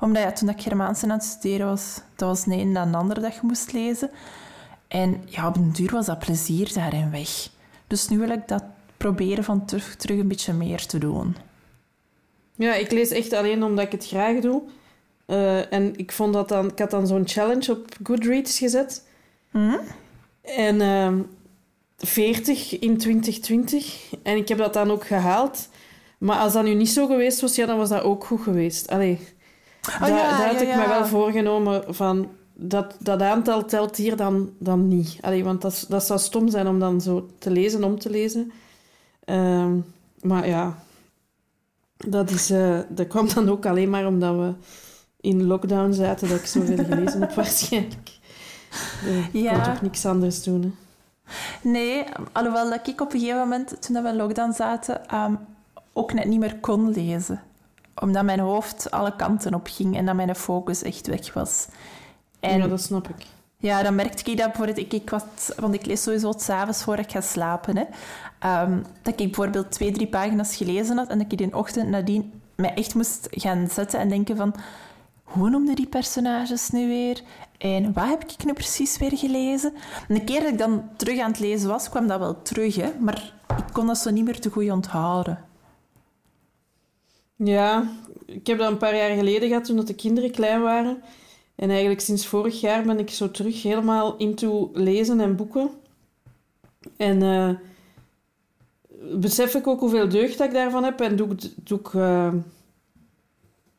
[0.01, 3.21] omdat ja, toen ik Germaanse aan het studeren was, dat was een na de andere
[3.21, 4.11] dat je moest lezen.
[4.89, 7.49] En ja, op een duur was dat plezier daarin weg.
[7.87, 8.63] Dus nu wil ik dat
[8.99, 11.37] proberen van terug, terug een beetje meer te doen.
[12.55, 14.63] Ja, ik lees echt alleen omdat ik het graag doe.
[15.27, 16.71] Uh, en ik vond dat dan...
[16.71, 19.07] Ik had dan zo'n challenge op Goodreads gezet.
[19.51, 19.77] Mhm.
[20.43, 21.13] En uh,
[21.97, 24.13] 40 in 2020.
[24.23, 25.69] En ik heb dat dan ook gehaald.
[26.19, 28.89] Maar als dat nu niet zo geweest was, ja, dan was dat ook goed geweest.
[28.89, 29.19] Allee,
[29.95, 32.29] Oh, daar, ja, daar had ja, ik me wel voorgenomen van...
[32.61, 35.17] Dat, dat aantal telt hier dan, dan niet.
[35.21, 38.53] Allee, want dat, dat zou stom zijn om dan zo te lezen, om te lezen.
[39.29, 39.77] Ehm,
[40.23, 40.79] maar ja,
[41.97, 44.53] dat, is, eh, dat kwam dan ook alleen maar omdat we
[45.21, 48.19] in lockdown zaten, dat ik zoveel gelezen heb waarschijnlijk.
[49.05, 49.53] Eh, Ik Ja.
[49.53, 50.63] kon toch niks anders doen.
[50.63, 50.71] Hè.
[51.71, 55.35] Nee, alhoewel dat ik op een gegeven moment, toen we in lockdown zaten, ehm,
[55.93, 57.43] ook net niet meer kon lezen.
[58.01, 61.67] Omdat mijn hoofd alle kanten op ging en dat mijn focus echt weg was.
[62.41, 63.27] En Ja, dat snap ik.
[63.61, 64.79] Ja, dan merkte ik dat bijvoorbeeld...
[64.79, 65.23] Ik, ik was,
[65.57, 67.77] want ik lees sowieso s'avonds voor ik ga slapen.
[67.77, 67.85] Hè.
[68.39, 72.33] Ehm, dat ik bijvoorbeeld twee, drie pagina's gelezen had en dat ik die ochtend nadien
[72.55, 74.55] mij echt moest gaan zetten en denken van...
[75.23, 77.23] Hoe noemden die personages nu weer?
[77.59, 79.73] En wat heb ik nu precies weer gelezen?
[80.09, 82.77] En de keer dat ik dan terug aan het lezen was, kwam dat wel terug.
[82.77, 85.45] Hè, maar ik kon dat zo niet meer te goed onthouden.
[87.37, 87.89] Ja,
[88.27, 91.03] ik heb dat een paar jaar geleden gehad toen de kinderen klein waren.
[91.59, 95.71] En eigenlijk sinds vorig jaar ben ik zo terug helemaal into lezen en boeken.
[96.97, 97.51] En eh,
[99.19, 101.01] besef ik ook hoeveel deugd dat ik daarvan heb.
[101.01, 101.95] En doe, ik- doe ik...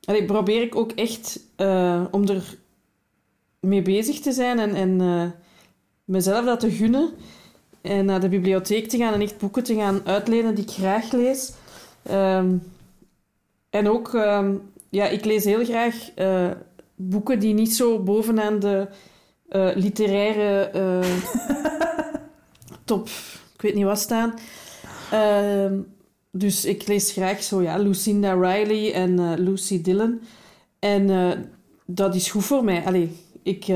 [0.05, 2.57] allee, probeer ik ook echt eh, om er
[3.59, 5.33] mee bezig te zijn en, en
[6.05, 7.09] mezelf dat te gunnen.
[7.81, 11.11] En naar de bibliotheek te gaan en echt boeken te gaan uitlenen die ik graag
[11.11, 11.51] lees.
[12.03, 12.57] Ehm,
[13.69, 14.55] en ook, ehm,
[14.89, 16.09] ja, ik lees heel graag
[17.01, 18.87] boeken die niet zo bovenaan de
[19.49, 21.13] eh, literaire eh,
[22.85, 23.07] top,
[23.53, 24.33] ik weet niet wat staan.
[25.11, 25.79] Ehm,
[26.31, 30.21] dus ik lees graag zo, ja, Lucinda Riley en eh, Lucy Dillon.
[30.79, 31.09] En
[31.85, 32.85] dat is goed voor mij.
[32.85, 33.11] Allee,
[33.43, 33.67] ik,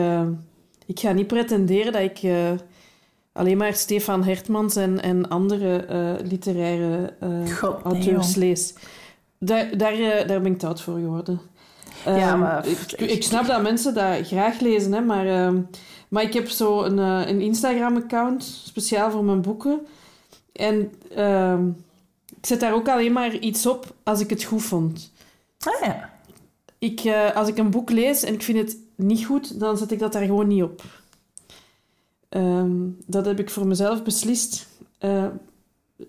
[0.86, 2.22] ik ga niet pretenderen dat ik
[3.32, 5.86] alleen maar Stefan Hertmans en, en andere
[6.24, 7.14] literaire
[7.60, 8.74] God, nee, auteurs lees.
[9.40, 11.42] Daar, daar, daar ben ik te oud voor geworden.
[12.06, 15.62] Ja, Ehm, maar- ik, ik snap dat mensen dat graag lezen, hè, maar, ehm,
[16.08, 19.80] maar ik heb zo een, eh, een Instagram-account speciaal voor mijn boeken.
[20.54, 21.68] En ehm,
[22.38, 25.12] ik zet daar ook alleen maar iets op als ik het goed vond.
[25.60, 26.10] Ah ja.
[26.80, 29.92] Ik, eh, als ik een boek lees en ik vind het niet goed, dan zet
[29.92, 30.82] ik dat daar gewoon niet op.
[33.06, 34.68] Dat heb ik voor mezelf beslist.
[34.98, 35.26] Eh,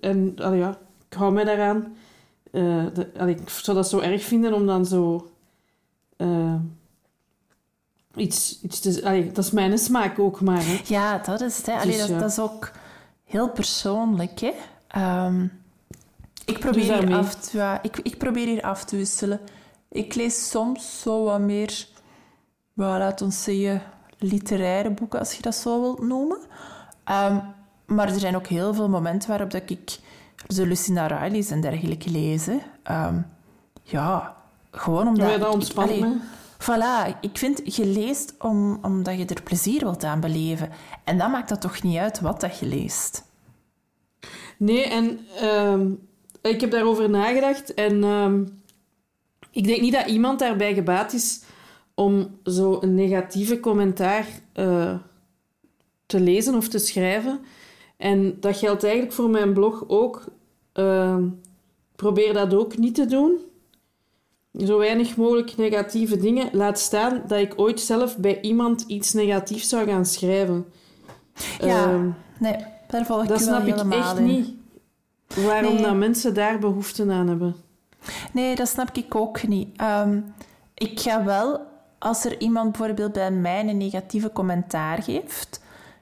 [0.00, 0.78] en allee, ja,
[1.08, 1.96] ik hou mij daaraan.
[2.50, 5.28] De, allee, ik zou dat zo erg vinden om dan zo...
[6.16, 6.54] eh,
[8.14, 9.00] iets, iets te...
[9.04, 10.64] Allee, dat is mijn smaak ook maar.
[10.64, 10.80] Hè.
[10.84, 11.66] Ja, dat is het.
[11.66, 11.72] Hè.
[11.72, 12.70] Allee, Dus, dat, dat is ook
[13.24, 14.40] heel persoonlijk.
[14.40, 14.52] Hè.
[14.88, 15.46] Ehm,
[16.44, 19.40] ik, probeer hier af te, ja, ik, ik probeer hier af te wisselen.
[19.88, 21.86] Ik lees soms zo wat meer,
[22.72, 23.82] well, laat ons zeggen,
[24.18, 26.38] literaire boeken, als je dat zo wilt noemen.
[27.04, 27.38] Ehm,
[27.86, 29.98] maar er zijn ook heel veel momenten waarop dat ik
[30.46, 32.48] de Lucinda Riley's en dergelijke lees.
[32.82, 33.20] Ehm,
[33.82, 34.36] ja,
[34.74, 35.30] gewoon omdat...
[35.30, 36.16] Ja, dat me.
[36.58, 40.70] Voilà, ik vind je leest om, omdat je er plezier wilt aan beleven.
[41.04, 43.24] En dan maakt dat toch niet uit wat dat je leest.
[44.56, 45.90] Nee, en ehm,
[46.42, 47.74] ik heb daarover nagedacht.
[47.74, 48.44] En ehm,
[49.50, 51.42] ik denk niet dat iemand daarbij gebaat is
[51.94, 54.94] om zo een negatieve commentaar eh,
[56.06, 57.40] te lezen of te schrijven.
[57.96, 60.24] En dat geldt eigenlijk voor mijn blog ook.
[60.72, 61.28] Ehm,
[61.96, 63.38] probeer dat ook niet te doen.
[64.58, 66.48] Zo weinig mogelijk negatieve dingen.
[66.52, 70.66] Laat staan dat ik ooit zelf bij iemand iets negatiefs zou gaan schrijven.
[71.60, 72.56] Ja, Ehm, nee,
[72.88, 74.24] daar volg ik dat snap ik echt in.
[74.24, 74.48] niet.
[75.34, 75.82] Waarom Nee.
[75.82, 77.56] dat mensen daar behoefte aan hebben.
[78.32, 79.68] Nee, dat snap ik ook niet.
[79.76, 80.20] Ehm,
[80.74, 81.60] ik ga wel,
[81.98, 85.60] als er iemand bijvoorbeeld bij mij een negatieve commentaar geeft,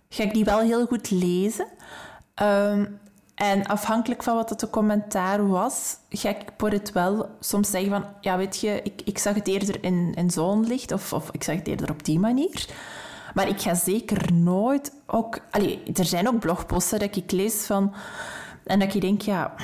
[0.08, 1.66] ga ik die wel heel goed lezen.
[2.34, 2.84] Ehm,
[3.42, 7.90] en afhankelijk van wat het de commentaar was, ga ik voor het wel soms zeggen
[7.90, 11.30] van, ja weet je, ik, ik zag het eerder in, in zo'n licht of, of
[11.30, 12.66] ik zag het eerder op die manier.
[13.34, 15.38] Maar ik ga zeker nooit ook...
[15.50, 17.94] Allee, er zijn ook blogposten dat ik lees van...
[18.64, 19.54] En dat ik denk, ja,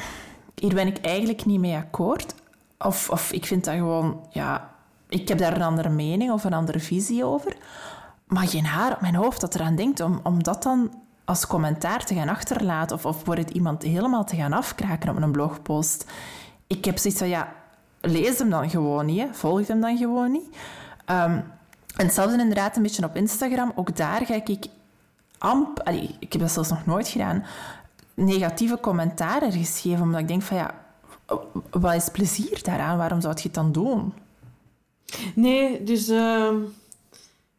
[0.54, 2.34] hier ben ik eigenlijk niet mee akkoord.
[2.78, 4.70] Of, of ik vind dat gewoon, ja,
[5.08, 7.56] ik heb daar een andere mening of een andere visie over.
[8.26, 10.90] Maar geen haar op mijn hoofd dat eraan denkt om, om dat dan
[11.28, 12.96] als commentaar te gaan achterlaten.
[12.96, 16.10] Of, of wordt het iemand helemaal te gaan afkraken op een blogpost.
[16.66, 17.52] ik heb zoiets van, ja,
[18.00, 19.26] lees hem dan gewoon niet.
[19.32, 20.48] Volg hem dan gewoon niet.
[21.06, 21.44] Um,
[21.96, 23.72] en hetzelfde inderdaad een beetje op Instagram.
[23.74, 24.66] Ook daar ga ik
[25.38, 25.90] amp...
[26.18, 27.44] Ik heb dat zelfs nog nooit gedaan.
[28.14, 30.02] Negatieve commentaren geschreven.
[30.02, 30.74] Omdat ik denk van, ja,
[31.70, 32.98] wat is plezier daaraan?
[32.98, 34.12] Waarom zou je het dan doen?
[35.34, 36.08] Nee, dus...
[36.08, 36.52] Uh,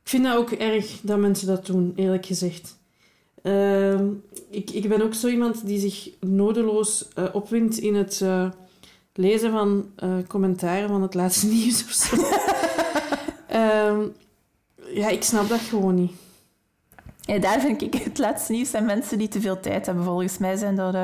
[0.03, 2.77] ik vind dat ook erg dat mensen dat doen, eerlijk gezegd.
[3.43, 3.99] Uh,
[4.49, 8.49] ik, ik ben ook zo iemand die zich nodeloos uh, opwindt in het uh,
[9.13, 12.15] lezen van uh, commentaren van het laatste nieuws of zo.
[13.47, 13.99] Ehm,
[14.93, 16.11] ja, ik snap dat gewoon niet.
[17.21, 20.03] Ja, daar vind ik het laatste nieuws zijn mensen die te veel tijd hebben.
[20.03, 20.95] Volgens mij zijn dat...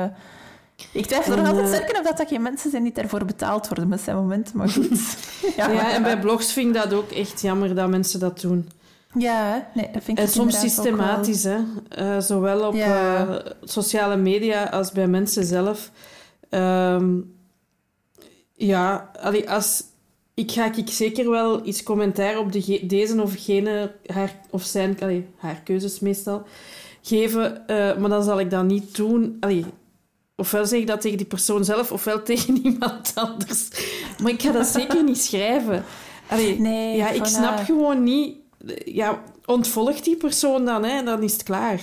[0.92, 3.68] Ik twijfel er nog altijd zeker of dat, dat geen mensen zijn die daarvoor betaald
[3.68, 5.16] worden met zijn momenten, maar goed.
[5.56, 8.68] ja, ja, en bij blogs vind ik dat ook echt jammer dat mensen dat doen.
[9.18, 11.58] Ja, nee, dat vind ik En soms systematisch, hè.
[11.98, 13.28] Uh, zowel op ja.
[13.28, 15.90] uh, sociale media als bij mensen zelf.
[16.50, 17.34] Um,
[18.52, 19.82] ja, allee, als,
[20.34, 25.00] ik ga ik zeker wel iets commentaar op de, deze of gene, haar, of zijn,
[25.00, 26.46] allee, haar keuzes meestal,
[27.02, 27.64] geven.
[27.66, 29.36] Uh, maar dan zal ik dat niet doen.
[29.40, 29.64] Allee,
[30.36, 33.68] ofwel zeg ik dat tegen die persoon zelf, ofwel tegen iemand anders.
[34.22, 35.84] Maar ik ga dat zeker niet schrijven.
[36.28, 38.44] Allee, nee, ja, ik snap gewoon niet...
[38.84, 41.80] Ja, ontvolg die persoon dan, hè, dan is het klaar.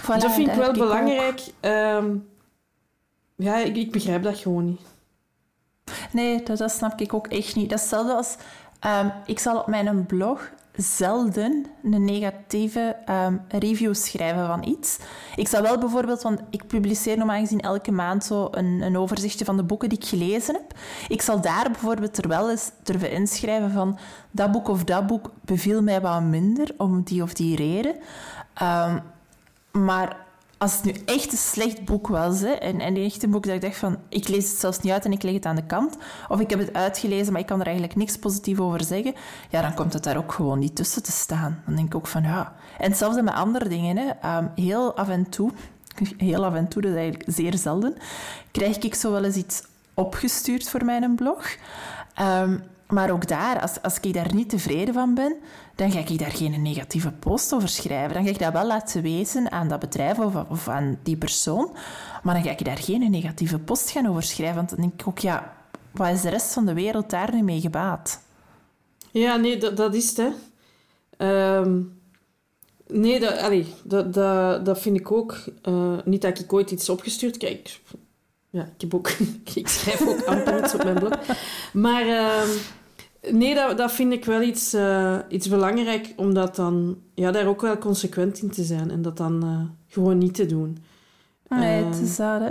[0.00, 1.40] Voilà, dat vind ik wel belangrijk.
[1.60, 2.28] Um,
[3.36, 4.80] ja, ik, ik begrijp dat gewoon niet.
[6.12, 7.70] Nee, dat, dat, snap ik ook echt niet.
[7.70, 8.36] Dat is hetzelfde als...
[8.86, 14.98] Um, ik zal op mijn blog zelden een negatieve um, review schrijven van iets.
[15.36, 19.44] Ik zal wel bijvoorbeeld, want ik publiceer normaal gezien elke maand zo een, een overzichtje
[19.44, 20.78] van de boeken die ik gelezen heb.
[21.08, 23.98] Ik zal daar bijvoorbeeld er wel eens durven inschrijven van
[24.30, 27.96] dat boek of dat boek beviel mij wat minder om die of die reden.
[28.62, 29.02] Um,
[29.84, 30.25] maar
[30.58, 33.54] als het nu echt een slecht boek was, hè, en, en echt een boek dat
[33.54, 35.66] ik dacht van, ik lees het zelfs niet uit en ik leg het aan de
[35.66, 35.96] kant,
[36.28, 39.14] of ik heb het uitgelezen, maar ik kan er eigenlijk niks positief over zeggen,
[39.50, 41.62] ja, dan komt het daar ook gewoon niet tussen te staan.
[41.66, 42.54] Dan denk ik ook van, ja.
[42.78, 44.36] En hetzelfde met andere dingen, hè.
[44.38, 45.50] Um, heel af en toe,
[46.16, 47.96] heel af en toe, dat is eigenlijk zeer zelden,
[48.50, 49.62] krijg ik zo wel eens iets
[49.94, 51.56] opgestuurd voor mijn blog.
[52.20, 55.36] Um, maar ook daar, als, als ik daar niet tevreden van ben,
[55.74, 58.14] dan ga ik daar geen negatieve post over schrijven.
[58.14, 61.76] Dan ga ik dat wel laten weten aan dat bedrijf of, of aan die persoon.
[62.22, 64.56] Maar dan ga ik daar geen negatieve post gaan over schrijven.
[64.56, 65.56] Want dan denk ik ook, ja,
[65.90, 68.22] wat is de rest van de wereld daar nu mee gebaat?
[69.10, 70.28] Ja, nee, dat, dat is het, hè.
[71.58, 72.00] Um,
[72.86, 75.44] nee, dat, allee, dat, dat, dat vind ik ook.
[75.68, 77.80] Uh, niet dat ik ooit iets opgestuurd krijg.
[78.56, 79.10] Ja, ik, heb ook,
[79.54, 81.12] ik schrijf ook amper iets op mijn blog.
[81.72, 82.06] Maar...
[82.06, 82.42] Uh,
[83.30, 87.46] Nee, dat, dat vind ik wel iets, uh, iets belangrijk, om dat dan, ja, daar
[87.46, 90.78] ook wel consequent in te zijn en dat dan uh, gewoon niet te doen.
[91.48, 92.50] Nee, uh, het is dat, hè?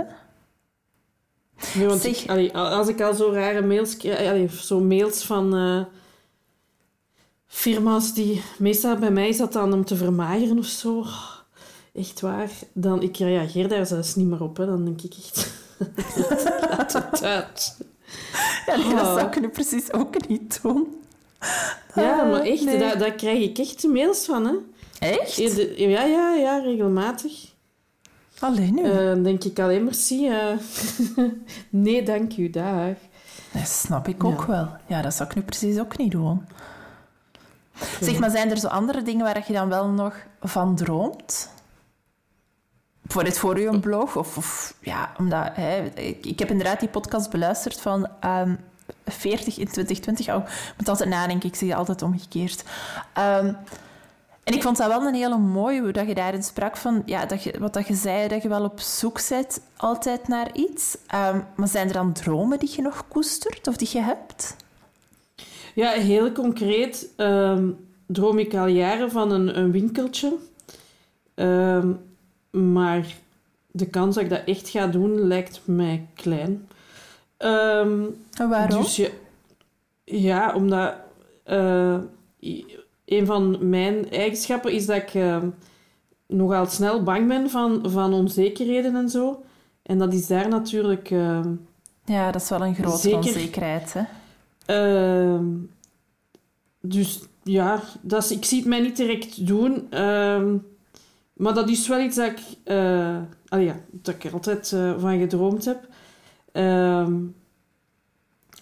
[1.78, 5.86] Nee, want ik, allee, als ik al zo rare mails krijg, zo mails van
[7.46, 8.42] firma's die...
[8.58, 11.04] Meestal bij mij is dat dan om te vermageren of zo.
[11.92, 12.50] Echt waar.
[12.72, 14.56] Dan, ik reageer daar zelfs niet meer op.
[14.56, 14.66] Hè.
[14.66, 15.64] Dan denk ik echt...
[16.70, 17.76] Laat het uit.
[18.66, 21.04] Ja, nee, dat zou ik nu precies ook niet doen.
[21.94, 22.78] Ja, maar echt, nee.
[22.78, 24.52] daar, daar krijg ik echt mails van, hè.
[24.98, 25.36] Echt?
[25.76, 27.54] Ja, ja, ja, regelmatig.
[28.38, 28.82] Alleen nu?
[28.82, 30.28] Uh, denk ik alleen merci.
[30.28, 30.58] Uh.
[31.70, 32.96] nee, dank u, dag.
[33.52, 34.46] Dat snap ik ook ja.
[34.46, 34.68] wel.
[34.86, 36.46] Ja, dat zou ik nu precies ook niet doen.
[38.00, 41.50] Zeg, maar zijn er zo andere dingen waar je dan wel nog van droomt?
[43.08, 44.16] Voor uw blog?
[44.16, 45.48] Of, of ja, omdat...
[45.52, 48.08] Hè, ik, ik, heb inderdaad die podcast beluisterd van...
[48.24, 48.58] Um,
[49.04, 50.28] 40 in 2020.
[50.28, 52.64] Oh, ik moet altijd nadenken, ik het altijd omgekeerd.
[53.18, 53.56] Um,
[54.46, 57.26] en ik vond dat wel een hele mooie, hoe dat je daarin sprak van, ja,
[57.26, 60.96] dat je, wat dat je zei, dat je wel op zoek bent altijd naar iets.
[61.14, 64.56] Um, maar zijn er dan dromen die je nog koestert of die je hebt?
[65.74, 70.36] Ja, heel concreet um, droom ik al jaren van een, een winkeltje.
[72.56, 73.14] Maar
[73.70, 76.68] de kans dat ik dat echt ga doen lijkt mij klein.
[77.38, 78.16] Um,
[78.48, 78.82] waarom?
[78.82, 79.12] Dus je,
[80.04, 80.94] ja, omdat
[81.46, 81.98] uh,
[83.04, 85.42] een van mijn eigenschappen is dat ik uh,
[86.26, 89.44] nogal snel bang ben van, van onzekerheden en zo.
[89.82, 91.10] En dat is daar natuurlijk.
[91.10, 91.40] Uh,
[92.04, 93.94] ja, dat is wel een grote zeker, onzekerheid.
[93.94, 94.02] Hè?
[96.80, 99.88] Dus ja, dat is, ik zie het mij niet direct doen.
[101.36, 105.18] Maar dat is wel iets dat ik, uh, ja, dat ik er altijd uh, van
[105.18, 105.88] gedroomd heb.
[106.52, 107.34] Um,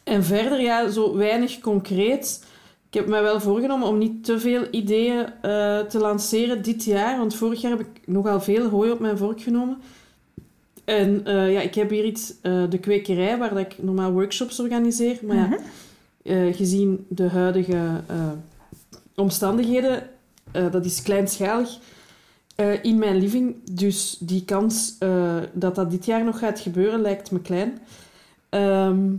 [0.05, 2.47] en verder, ja, zo weinig concreet.
[2.89, 7.19] Ik heb mij wel voorgenomen om niet te veel ideeën uh, te lanceren dit jaar.
[7.19, 9.79] Want vorig jaar heb ik nogal veel hooi op mijn vork genomen.
[10.85, 14.61] En eh, ja, ik heb hier iets, eh, de kwekerij, waar dat ik normaal workshops
[14.61, 15.19] organiseer.
[15.23, 15.59] Maar ja,
[16.23, 18.31] eh, gezien de huidige eh,
[19.15, 20.11] omstandigheden,
[20.53, 21.79] eh, dat is kleinschalig,
[22.55, 23.57] eh, in mijn living.
[23.71, 27.79] Dus die kans eh, dat dat dit jaar nog gaat gebeuren, lijkt me klein.
[28.49, 29.12] Ehm,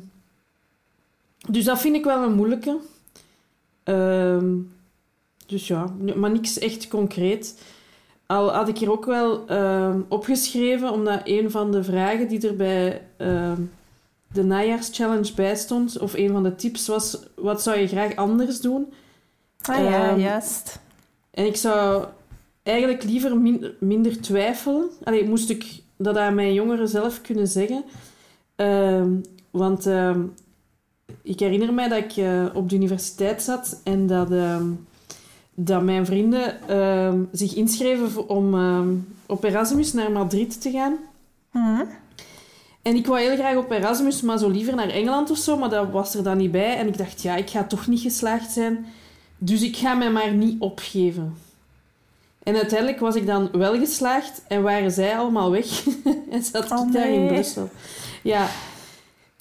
[1.50, 2.78] dus dat vind ik wel een moeilijke.
[3.84, 4.54] Ehm,
[5.45, 7.62] dus ja, maar niks echt concreet.
[8.26, 12.56] Al had ik hier ook wel ehm, opgeschreven, omdat een van de vragen die er
[12.56, 13.02] bij
[14.36, 18.62] de najaarschallenge bij stond, of een van de tips was, wat zou je graag anders
[18.62, 18.93] doen?
[19.62, 20.80] Ah ja, juist.
[21.32, 22.06] En ik zou
[22.65, 24.89] eigenlijk liever min- minder twijfelen.
[25.04, 25.65] Allee, moest ik
[25.97, 27.84] dat aan mijn jongeren zelf kunnen zeggen.
[28.56, 29.10] Ehm,
[29.51, 30.21] want ehm,
[31.21, 34.65] ik herinner mij dat ik eh, op de universiteit zat en dat, ehm,
[35.54, 36.58] dat mijn vrienden
[37.32, 38.54] zich inschreven om
[39.25, 40.95] op Erasmus naar Madrid te gaan.
[41.51, 41.84] Mhm.
[42.82, 45.69] En ik wou heel graag op Erasmus, maar zo liever naar Engeland of zo, maar
[45.69, 46.78] dat was er dan niet bij.
[46.78, 48.86] En ik dacht, ja, ik ga toch niet geslaagd zijn.
[49.38, 51.34] Dus ik ga mij maar niet opgeven.
[52.45, 55.86] En uiteindelijk was ik dan wel geslaagd en waren zij allemaal weg.
[56.31, 57.27] en zat Oh, ik daar in.
[57.27, 57.69] Brussel.
[58.21, 58.47] Ja.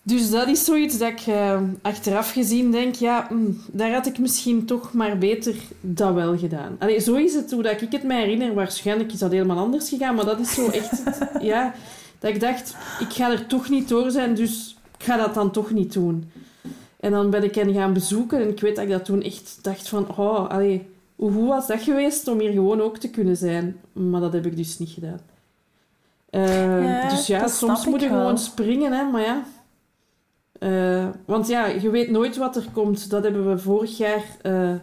[0.03, 4.19] Dus dat is zoiets dat ik eh, achteraf gezien denk, ja, hm, daar had ik
[4.19, 6.77] misschien toch maar beter dat wel gedaan.
[6.79, 8.55] Allee, zo is het hoe dat ik het me herinner.
[8.55, 11.75] Waarschijnlijk is dat helemaal anders gegaan, maar dat is zo echt, het, ja,
[12.19, 15.51] dat ik dacht, ik ga er toch niet door zijn, dus ik ga dat dan
[15.51, 16.31] toch niet doen.
[17.01, 19.59] En dan ben ik hen gaan bezoeken en ik weet dat ik dat toen echt
[19.63, 23.81] dacht van, oh, allee, hoe was dat geweest om hier gewoon ook te kunnen zijn?
[23.93, 25.21] Maar dat heb ik dus niet gedaan.
[26.31, 28.19] Eh, Ja, dus ja, soms moet je wel.
[28.19, 29.45] gewoon springen, hè, maar ja.
[30.59, 33.11] Eh, want ja, je weet nooit wat er komt.
[33.11, 34.75] Dat hebben we vorig jaar eh,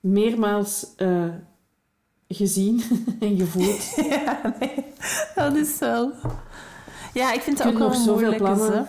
[0.00, 0.86] meermaals
[2.28, 2.82] gezien
[3.20, 3.94] en gevoeld.
[4.10, 4.84] ja, nee,
[5.34, 6.12] dat is wel...
[7.14, 8.88] Ja, ik vind het ook nog zoveel plannen.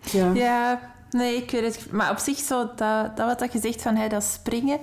[0.00, 0.32] Ja.
[0.34, 1.92] Ja, nee, ik weet het.
[1.92, 4.78] Maar op zich, zo, dat, dat wat dat je zegt van hey, dat springen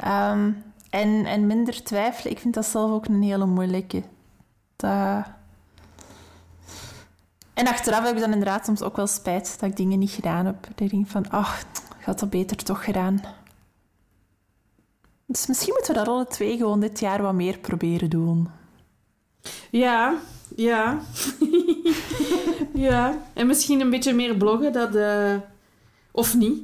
[0.00, 0.50] ehm,
[0.90, 4.02] en, en minder twijfelen, ik vind dat zelf ook een hele moeilijke.
[4.76, 5.24] Dat...
[7.54, 10.46] En achteraf heb ik dan inderdaad soms ook wel spijt dat ik dingen niet gedaan
[10.46, 10.62] heb.
[10.62, 11.60] Dat ik denk van, ach,
[11.98, 13.22] ik had dat beter toch gedaan.
[15.26, 18.48] Dus misschien moeten we dat alle twee gewoon dit jaar wat meer proberen doen.
[19.70, 20.14] Ja,
[20.56, 21.00] ja.
[22.88, 23.18] ja.
[23.32, 25.34] En misschien een beetje meer bloggen, dat, eh,
[26.14, 26.62] of niet.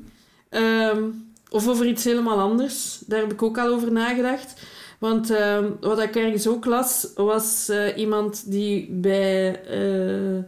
[0.48, 1.02] Ehm,
[1.50, 3.02] of over iets helemaal anders.
[3.06, 4.60] Daar heb ik ook al over nagedacht.
[4.98, 10.44] Want ehm, wat ik ergens ook las, was eh, iemand die bij, eh,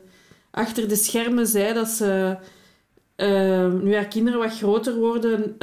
[0.51, 2.37] achter de schermen zei dat ze,
[3.17, 5.57] ehm, nu haar kinderen wat groter worden,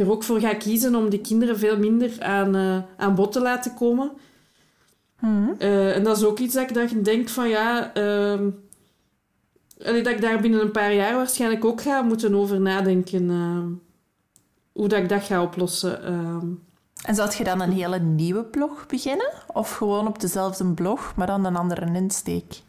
[0.00, 3.40] er ook voor gaat kiezen om die kinderen veel minder aan, eh, aan bod te
[3.40, 4.10] laten komen.
[5.18, 5.50] Hm.
[5.58, 7.92] Eh, en dat is ook iets dat ik dan denk van ja...
[9.84, 13.30] allee, dat ik daar binnen een paar jaar waarschijnlijk ook ga moeten over nadenken.
[13.30, 13.68] ehm,
[14.72, 16.02] hoe dat ik dat ga oplossen.
[16.04, 16.46] ehm.
[17.04, 19.32] En zou je dan een hele nieuwe blog beginnen?
[19.46, 22.60] Of gewoon op dezelfde blog, maar dan een andere insteek?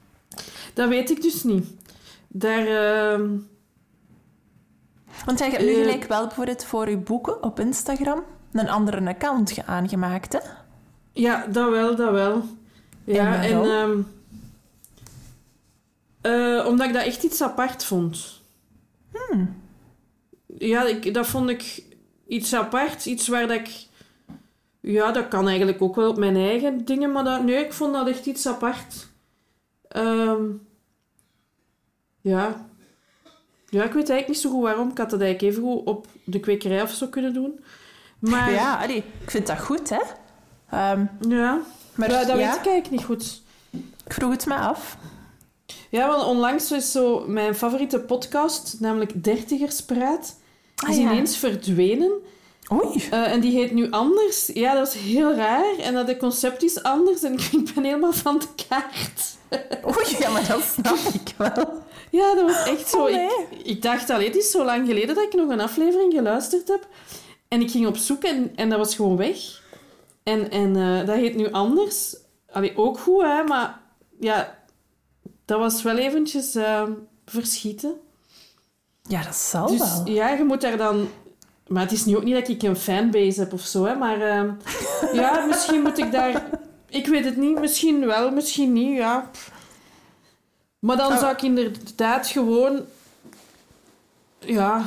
[0.73, 1.65] dat weet ik dus niet.
[2.27, 2.67] Daar...
[2.67, 3.29] ehm,
[5.25, 5.77] Want jij hebt nu Eh.
[5.79, 10.39] gelijk wel bijvoorbeeld voor je boeken op Instagram een andere account ge- aangemaakt, hè?
[11.11, 12.41] ja, dat wel, dat wel.
[13.03, 14.05] Ja, En
[16.21, 18.41] eh, omdat ik dat echt iets apart vond.
[19.11, 19.61] Hmm.
[20.57, 21.83] Ja, ik, dat vond ik
[22.27, 23.05] iets apart.
[23.05, 23.87] Iets waar dat ik...
[24.79, 27.93] Ja, dat kan eigenlijk ook wel op mijn eigen dingen, maar dat, nee, ik vond
[27.93, 29.07] dat echt iets apart.
[29.87, 30.45] Ehm,
[32.21, 32.67] ja.
[33.69, 34.89] Ja, ik weet eigenlijk niet zo goed waarom.
[34.89, 37.59] Ik had dat eigenlijk even goed op de kwekerij of zo kunnen doen.
[38.19, 40.01] Maar ja, allee, ik vind dat goed, hè?
[40.69, 41.59] Ehm, ja.
[41.95, 43.41] maar dat ja, weet ik eigenlijk niet goed.
[44.05, 44.97] ik vroeg het me af.
[45.89, 50.35] Ja, want onlangs is zo mijn favoriete podcast, namelijk Dertigerspraat,
[50.75, 51.01] Ah, is ja.
[51.01, 52.11] ineens verdwenen.
[52.71, 53.07] Oei.
[53.11, 54.49] Eh, en die heet nu anders.
[54.53, 55.77] Ja, dat is heel raar.
[55.77, 57.23] En dat het concept is anders.
[57.23, 59.37] En ik ben helemaal van de kaart.
[59.85, 61.77] Oei, ja, maar dat snap ik wel.
[62.11, 62.97] Ja, dat was echt zo.
[63.05, 63.29] Oh, nee.
[63.49, 66.67] ik, ik dacht al, het is zo lang geleden dat ik nog een aflevering geluisterd
[66.67, 66.87] heb.
[67.47, 69.37] En ik ging op zoek en, en dat was gewoon weg.
[70.23, 72.15] En, en eh, dat heet nu anders.
[72.51, 73.43] Allee, ook goed, hè.
[73.43, 73.81] Maar
[74.19, 74.58] ja,
[75.49, 76.83] dat was wel eventjes eh,
[77.25, 77.93] verschieten.
[79.01, 80.07] Ja, dat zal Dus wel.
[80.07, 81.09] ja, je moet daar dan...
[81.67, 83.95] Maar het is nu ook niet dat ik een fanbase heb of zo, hè.
[83.95, 84.51] Maar ehm,
[85.21, 86.49] ja, misschien moet ik daar...
[86.89, 87.59] Ik weet het niet.
[87.59, 89.29] Misschien wel, misschien niet, ja.
[90.79, 91.19] Maar dan Oh.
[91.19, 92.81] zou ik inderdaad gewoon...
[94.39, 94.85] Ja...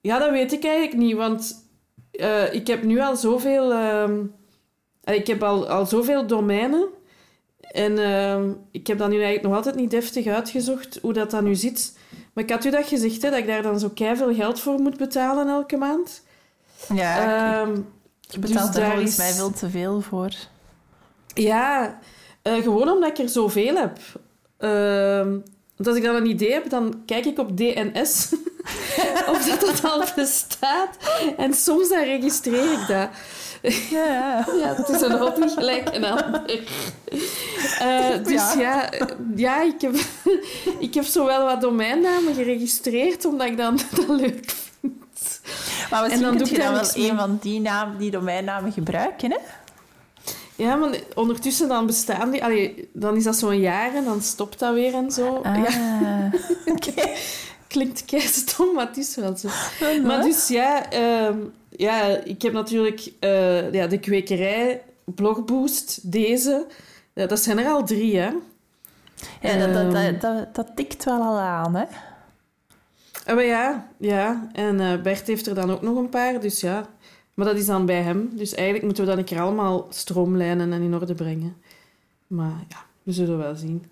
[0.00, 1.64] Ja, dat weet ik eigenlijk niet, want
[2.10, 4.20] eh, ik heb nu al zoveel ehm,
[5.04, 6.88] ik heb al, al zoveel domeinen.
[7.72, 11.44] En ehm, ik heb dat nu eigenlijk nog altijd niet deftig uitgezocht hoe dat dan
[11.44, 11.98] nu zit.
[12.32, 14.80] Maar ik had u dat gezegd, hè, dat ik daar dan zo veel geld voor
[14.80, 16.22] moet betalen elke maand.
[16.94, 17.86] Ja, um,
[18.20, 20.30] je betaalt dus daar volgens mij veel te veel voor.
[21.34, 21.98] Ja,
[22.42, 23.98] uh, gewoon omdat ik er zoveel heb.
[24.58, 25.40] Uh,
[25.76, 28.34] want als ik dan een idee heb, dan kijk ik op DNS
[29.30, 30.96] of dat, dat al bestaat.
[31.36, 33.08] En soms dan registreer ik dat.
[33.62, 34.74] Ja, ja.
[34.74, 36.62] het is een hobby gelijk een ander.
[37.82, 38.90] Uh, dus ja.
[39.36, 39.94] ja, ik, heb,
[40.86, 44.50] ik heb zowel wat domeinnamen geregistreerd, omdat ik dan dat leuk
[44.80, 45.40] vind.
[45.90, 49.30] Maar misschien en dan doe je dan wel een van die, naam, die domeinnamen gebruiken,
[49.30, 49.38] hè?
[50.56, 52.44] Ja, maar ondertussen dan bestaan die...
[52.44, 55.40] Allee, dan is dat zo'n jaar en dan stopt dat weer en zo.
[55.42, 55.56] Ah.
[55.56, 56.30] Ja.
[57.70, 59.48] Klinkt kei stom, maar het is wel zo.
[60.04, 61.36] Maar dus ja, uh,
[61.68, 66.66] ja, ik heb natuurlijk uh, ja, de kwekerij, Blogboost, deze.
[67.12, 68.30] Ja, dat zijn er al drie, hè.
[69.40, 70.12] Ja, dat, dat, ehm.
[70.12, 71.84] dat, dat, dat tikt wel al aan, hè.
[73.34, 74.48] Maar ja, ja.
[74.52, 76.88] En uh, Bert heeft er dan ook nog een paar, dus ja.
[77.34, 78.30] Maar dat is dan bij hem.
[78.32, 81.56] Dus eigenlijk moeten we dat een keer allemaal stroomlijnen en in orde brengen.
[82.26, 83.84] Maar ja, we zullen wel zien.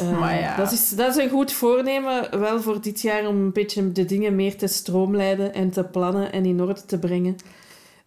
[0.00, 0.56] Uh, ja.
[0.56, 4.04] dat, is, dat is een goed voornemen, wel voor dit jaar, om een beetje de
[4.04, 7.36] dingen meer te stroomlijnen en te plannen en in orde te brengen.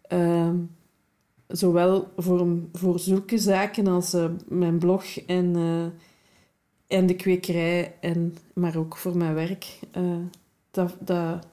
[0.10, 0.50] Uh,
[1.48, 5.86] zowel voor, voor zulke zaken als uh, mijn blog en, uh,
[7.00, 9.80] en de kwekerij, en, maar ook voor mijn werk.
[10.72, 11.48] dat, dat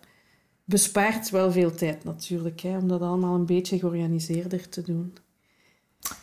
[0.64, 5.12] bespaart wel veel tijd natuurlijk, hè, om dat allemaal een beetje georganiseerder te doen.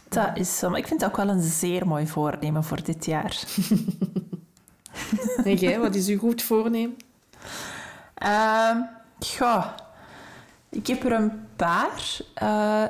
[0.10, 0.70] Dat is zo.
[0.70, 3.44] Maar ik vind het ook wel een zeer mooi voornemen voor dit jaar.
[5.44, 6.98] en jij, wat is uw goed voornemen?
[8.24, 8.76] Uh,
[10.70, 12.20] ik heb er een paar.
[12.44, 12.84] Uh,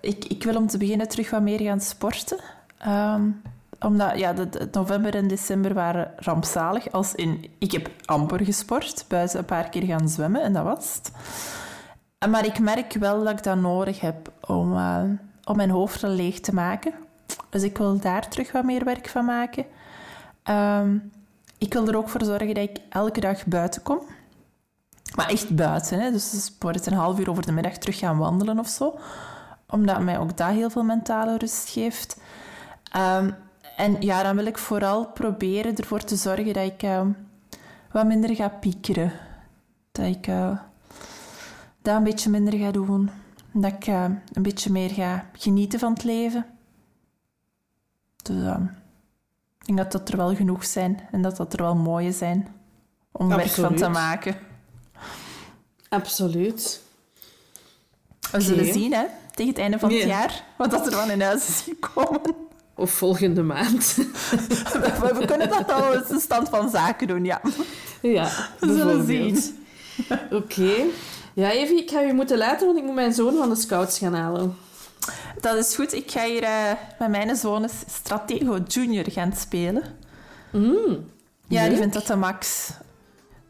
[0.00, 2.38] ik, ik wil om te beginnen terug wat meer gaan sporten.
[2.86, 3.42] Um,
[3.80, 6.92] omdat ja, de, de, november en december waren rampzalig.
[6.92, 10.94] Als in, ik heb amper gesport, buiten een paar keer gaan zwemmen en dat was
[10.94, 11.12] het.
[12.30, 15.02] Maar ik merk wel dat ik dat nodig heb om, uh,
[15.44, 16.94] om mijn hoofd leeg te maken.
[17.50, 19.64] Dus ik wil daar terug wat meer werk van maken.
[20.50, 21.12] Um,
[21.58, 24.00] ik wil er ook voor zorgen dat ik elke dag buiten kom.
[25.14, 26.00] Maar echt buiten.
[26.00, 26.10] Hè?
[26.10, 28.98] Dus bijvoorbeeld een half uur over de middag terug gaan wandelen of zo.
[29.66, 32.20] Omdat mij ook dat heel veel mentale rust geeft.
[32.96, 33.34] Um,
[33.76, 37.00] en ja, dan wil ik vooral proberen ervoor te zorgen dat ik uh,
[37.90, 39.12] wat minder ga piekeren.
[39.92, 40.58] Dat ik uh,
[41.82, 43.10] dat een beetje minder ga doen.
[43.52, 46.46] Dat ik uh, een beetje meer ga genieten van het leven.
[48.22, 48.36] Dus
[49.58, 52.48] ik denk dat dat er wel genoeg zijn en dat dat er wel mooie zijn
[53.12, 54.36] om werk van te maken.
[55.88, 56.82] Absoluut.
[58.30, 61.20] We zullen zien, hè, tegen het einde van het jaar, wat dat er van in
[61.20, 62.34] huis is gekomen.
[62.74, 63.94] Of volgende maand.
[65.16, 67.40] we, kunnen dat al eens de stand van zaken doen, ja.
[68.02, 68.30] Ja,
[68.60, 69.58] we zullen zien.
[70.30, 70.72] Oké.
[71.34, 73.98] Ja, Evie, ik ga je moeten laten, want ik moet mijn zoon van de scouts
[73.98, 74.56] gaan halen.
[75.40, 75.92] Dat is goed.
[75.92, 79.82] Ik ga hier uh, met mijn zoon Stratego Junior gaan spelen.
[80.50, 81.04] Mm,
[81.48, 82.70] ja, die vindt dat de max.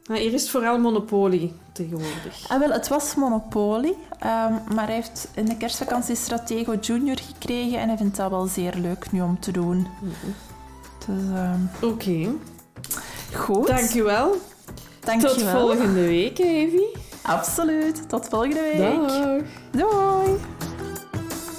[0.07, 2.49] Maar hier is het vooral Monopoly tegenwoordig.
[2.49, 7.79] Ah, wel, het was Monopoly, um, maar hij heeft in de kerstvakantie Stratego Junior gekregen
[7.79, 9.77] en hij vindt dat wel zeer leuk nu om te doen.
[9.77, 10.35] Mm
[11.07, 11.71] dus, um...
[11.77, 11.87] Oké.
[11.87, 12.29] Okay.
[13.35, 13.67] Goed.
[13.67, 14.37] Dankjewel.
[15.01, 15.35] Dankjewel.
[15.35, 16.91] Tot volgende week, Evie.
[17.23, 18.09] Absoluut.
[18.09, 18.79] Tot volgende week.
[18.79, 19.13] Dag.
[19.71, 20.37] Doei.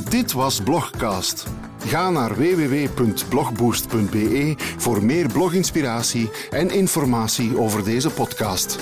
[0.10, 1.46] Dit was Blogcast.
[1.86, 8.80] Ga naar www.blogboost.be voor meer bloginspiratie en informatie over deze podcast.